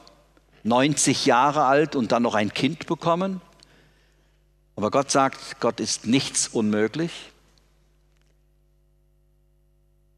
90 0.63 1.25
Jahre 1.25 1.65
alt 1.65 1.95
und 1.95 2.13
dann 2.13 2.23
noch 2.23 2.35
ein 2.35 2.53
Kind 2.53 2.85
bekommen. 2.85 3.41
Aber 4.77 4.89
Gott 4.89 5.11
sagt, 5.11 5.59
Gott 5.59 5.81
ist 5.81 6.07
nichts 6.07 6.47
unmöglich. 6.47 7.31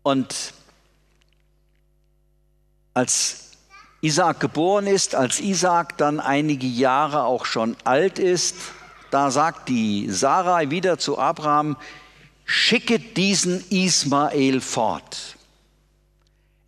Und 0.04 0.54
als 2.94 3.54
Isaak 4.02 4.40
geboren 4.40 4.86
ist, 4.86 5.16
als 5.16 5.40
Isaak 5.40 5.98
dann 5.98 6.20
einige 6.20 6.68
Jahre 6.68 7.24
auch 7.24 7.46
schon 7.46 7.76
alt 7.86 8.20
ist, 8.20 8.56
da 9.10 9.32
sagt 9.32 9.70
die 9.70 10.10
Sarai 10.10 10.70
wieder 10.70 11.00
zu 11.00 11.18
Abraham, 11.18 11.78
schicke 12.46 13.00
diesen 13.00 13.64
Ismael 13.70 14.62
fort. 14.62 15.38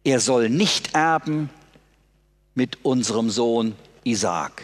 Er 0.03 0.19
soll 0.19 0.49
nicht 0.49 0.93
erben 0.93 1.49
mit 2.53 2.85
unserem 2.85 3.29
Sohn 3.29 3.75
Isaak. 4.03 4.61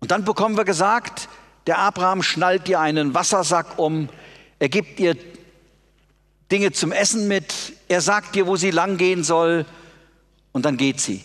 Und 0.00 0.10
dann 0.10 0.24
bekommen 0.24 0.56
wir 0.56 0.64
gesagt, 0.64 1.28
der 1.66 1.78
Abraham 1.78 2.22
schnallt 2.22 2.68
ihr 2.68 2.80
einen 2.80 3.14
Wassersack 3.14 3.78
um, 3.78 4.08
er 4.58 4.68
gibt 4.68 5.00
ihr 5.00 5.16
Dinge 6.50 6.72
zum 6.72 6.92
Essen 6.92 7.28
mit, 7.28 7.54
er 7.88 8.00
sagt 8.00 8.36
ihr, 8.36 8.46
wo 8.46 8.56
sie 8.56 8.70
langgehen 8.70 9.24
soll, 9.24 9.66
und 10.52 10.64
dann 10.64 10.76
geht 10.76 11.00
sie. 11.00 11.24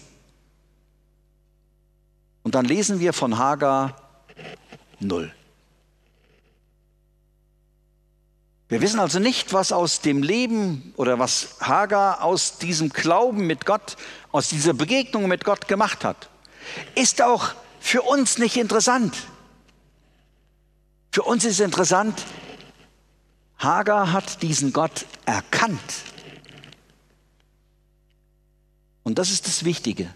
Und 2.44 2.54
dann 2.54 2.66
lesen 2.66 3.00
wir 3.00 3.12
von 3.12 3.38
Hagar 3.38 3.96
null. 5.00 5.34
Wir 8.68 8.82
wissen 8.82 9.00
also 9.00 9.20
nicht, 9.20 9.54
was 9.54 9.72
aus 9.72 10.02
dem 10.02 10.24
Leben 10.24 10.94
oder 10.98 11.20
was 11.20 11.58
Hagar 11.60 12.24
aus 12.24 12.58
diesem 12.58 12.90
Glauben 12.90 13.46
mit 13.46 13.66
Gott, 13.66 13.96
aus 14.32 14.50
dieser 14.50 14.74
Begegnung 14.74 15.28
mit 15.28 15.44
Gott 15.44 15.68
gemacht 15.68 16.04
hat. 16.04 16.30
Ist 16.96 17.22
auch 17.22 17.54
für 17.80 18.02
uns 18.02 18.40
nicht 18.40 18.58
interessant. 18.58 19.16
Für 21.12 21.22
uns 21.22 21.46
ist 21.46 21.60
interessant, 21.60 22.24
Hagar 23.60 24.12
hat 24.12 24.42
diesen 24.42 24.74
Gott 24.74 25.06
erkannt. 25.26 25.80
Und 29.04 29.20
das 29.20 29.30
ist 29.30 29.48
das 29.48 29.64
Wichtige. 29.64 30.14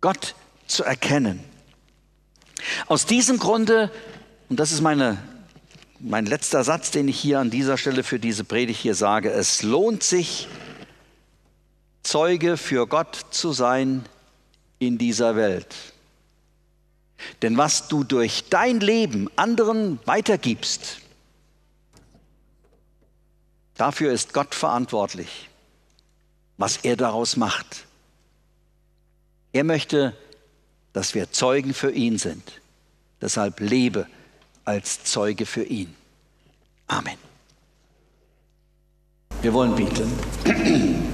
Gott 0.00 0.36
zu 0.68 0.84
erkennen. 0.84 1.42
Aus 2.86 3.04
diesem 3.06 3.38
Grunde, 3.38 3.90
und 4.48 4.60
das 4.60 4.70
ist 4.70 4.80
meine, 4.80 5.18
mein 6.02 6.26
letzter 6.26 6.64
Satz, 6.64 6.90
den 6.90 7.06
ich 7.06 7.18
hier 7.18 7.38
an 7.38 7.50
dieser 7.50 7.78
Stelle 7.78 8.02
für 8.02 8.18
diese 8.18 8.44
Predigt 8.44 8.80
hier 8.80 8.94
sage, 8.94 9.30
es 9.30 9.62
lohnt 9.62 10.02
sich, 10.02 10.48
Zeuge 12.02 12.56
für 12.56 12.88
Gott 12.88 13.26
zu 13.30 13.52
sein 13.52 14.04
in 14.80 14.98
dieser 14.98 15.36
Welt. 15.36 15.74
Denn 17.40 17.56
was 17.56 17.86
du 17.86 18.02
durch 18.02 18.48
dein 18.50 18.80
Leben 18.80 19.30
anderen 19.36 20.00
weitergibst, 20.04 20.98
dafür 23.76 24.12
ist 24.12 24.32
Gott 24.32 24.56
verantwortlich, 24.56 25.48
was 26.56 26.78
er 26.78 26.96
daraus 26.96 27.36
macht. 27.36 27.86
Er 29.52 29.62
möchte, 29.62 30.16
dass 30.92 31.14
wir 31.14 31.30
Zeugen 31.30 31.74
für 31.74 31.92
ihn 31.92 32.18
sind. 32.18 32.60
Deshalb 33.20 33.60
lebe 33.60 34.08
als 34.64 35.04
Zeuge 35.04 35.46
für 35.46 35.64
ihn. 35.64 35.94
Amen. 36.86 37.16
Wir 39.40 39.52
wollen 39.52 39.74
beten. 39.74 40.12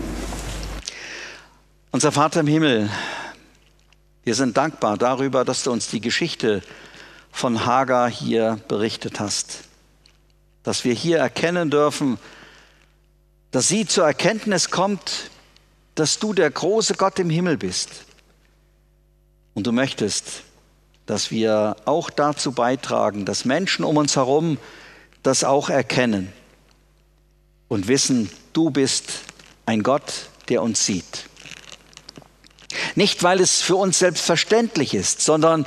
Unser 1.90 2.12
Vater 2.12 2.40
im 2.40 2.46
Himmel, 2.46 2.90
wir 4.24 4.34
sind 4.34 4.56
dankbar 4.56 4.98
darüber, 4.98 5.44
dass 5.44 5.62
du 5.62 5.72
uns 5.72 5.88
die 5.88 6.02
Geschichte 6.02 6.62
von 7.30 7.64
Hagar 7.64 8.10
hier 8.10 8.60
berichtet 8.68 9.20
hast. 9.20 9.60
Dass 10.62 10.84
wir 10.84 10.92
hier 10.92 11.18
erkennen 11.18 11.70
dürfen, 11.70 12.18
dass 13.50 13.68
sie 13.68 13.86
zur 13.86 14.04
Erkenntnis 14.04 14.70
kommt, 14.70 15.30
dass 15.94 16.18
du 16.18 16.34
der 16.34 16.50
große 16.50 16.94
Gott 16.94 17.18
im 17.18 17.30
Himmel 17.30 17.56
bist. 17.56 18.04
Und 19.54 19.66
du 19.66 19.72
möchtest, 19.72 20.42
dass 21.08 21.30
wir 21.30 21.76
auch 21.86 22.10
dazu 22.10 22.52
beitragen, 22.52 23.24
dass 23.24 23.46
Menschen 23.46 23.82
um 23.82 23.96
uns 23.96 24.14
herum 24.16 24.58
das 25.22 25.42
auch 25.42 25.70
erkennen 25.70 26.30
und 27.66 27.88
wissen, 27.88 28.30
du 28.52 28.68
bist 28.68 29.20
ein 29.64 29.82
Gott, 29.82 30.28
der 30.50 30.62
uns 30.62 30.84
sieht. 30.84 31.24
Nicht, 32.94 33.22
weil 33.22 33.40
es 33.40 33.62
für 33.62 33.76
uns 33.76 33.98
selbstverständlich 33.98 34.92
ist, 34.92 35.22
sondern 35.22 35.64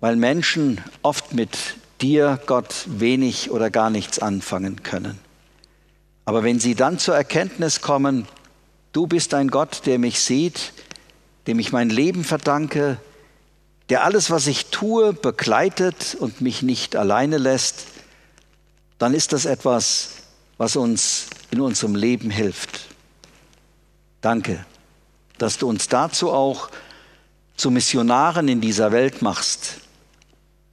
weil 0.00 0.16
Menschen 0.16 0.80
oft 1.02 1.34
mit 1.34 1.58
dir, 2.00 2.40
Gott, 2.46 2.86
wenig 2.86 3.50
oder 3.50 3.68
gar 3.68 3.90
nichts 3.90 4.18
anfangen 4.18 4.82
können. 4.82 5.18
Aber 6.24 6.42
wenn 6.42 6.58
sie 6.58 6.74
dann 6.74 6.98
zur 6.98 7.14
Erkenntnis 7.14 7.82
kommen, 7.82 8.26
du 8.92 9.06
bist 9.06 9.34
ein 9.34 9.48
Gott, 9.48 9.82
der 9.84 9.98
mich 9.98 10.20
sieht, 10.20 10.72
dem 11.46 11.58
ich 11.58 11.70
mein 11.70 11.90
Leben 11.90 12.24
verdanke, 12.24 12.98
der 13.88 14.04
alles, 14.04 14.30
was 14.30 14.46
ich 14.46 14.66
tue, 14.66 15.12
begleitet 15.12 16.16
und 16.18 16.40
mich 16.40 16.62
nicht 16.62 16.96
alleine 16.96 17.38
lässt, 17.38 17.84
dann 18.98 19.14
ist 19.14 19.32
das 19.32 19.44
etwas, 19.44 20.10
was 20.58 20.76
uns 20.76 21.26
in 21.50 21.60
unserem 21.60 21.94
Leben 21.94 22.30
hilft. 22.30 22.80
Danke, 24.20 24.64
dass 25.38 25.58
du 25.58 25.68
uns 25.68 25.88
dazu 25.88 26.30
auch 26.30 26.68
zu 27.56 27.70
Missionaren 27.70 28.48
in 28.48 28.60
dieser 28.60 28.92
Welt 28.92 29.22
machst, 29.22 29.78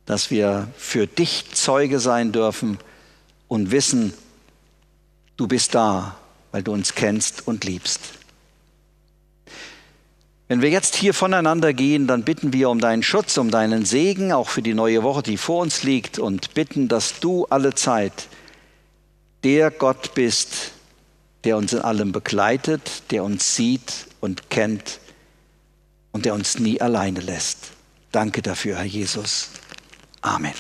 dass 0.06 0.30
wir 0.30 0.68
für 0.78 1.08
dich 1.08 1.52
Zeuge 1.54 2.00
sein 2.00 2.32
dürfen 2.32 2.78
und 3.48 3.72
wissen, 3.72 4.14
du 5.38 5.48
bist 5.48 5.74
da, 5.74 6.18
weil 6.52 6.64
du 6.64 6.74
uns 6.74 6.94
kennst 6.94 7.48
und 7.48 7.64
liebst. 7.64 8.02
Wenn 10.48 10.62
wir 10.62 10.70
jetzt 10.70 10.96
hier 10.96 11.14
voneinander 11.14 11.74
gehen, 11.74 12.06
dann 12.06 12.24
bitten 12.24 12.54
wir 12.54 12.70
um 12.70 12.80
deinen 12.80 13.02
Schutz, 13.02 13.38
um 13.38 13.50
deinen 13.50 13.84
Segen, 13.84 14.32
auch 14.32 14.50
für 14.50 14.62
die 14.62 14.76
neue 14.76 15.02
Woche, 15.02 15.24
die 15.24 15.38
vor 15.38 15.62
uns 15.62 15.82
liegt, 15.82 16.20
und 16.20 16.54
bitten, 16.54 16.88
dass 16.88 17.20
du 17.20 17.46
alle 17.46 17.74
Zeit 17.74 18.28
der 19.44 19.72
Gott 19.72 20.14
bist, 20.14 20.72
der 21.44 21.58
uns 21.58 21.74
in 21.74 21.80
allem 21.80 22.12
begleitet, 22.12 23.04
der 23.12 23.24
uns 23.24 23.56
sieht 23.56 24.08
und 24.22 24.50
kennt 24.50 25.00
und 26.12 26.26
der 26.26 26.34
uns 26.34 26.60
nie 26.60 26.80
alleine 26.80 27.22
lässt. 27.22 27.72
Danke 28.12 28.42
dafür, 28.42 28.78
Herr 28.78 28.86
Jesus. 28.86 29.50
Amen. 30.22 30.54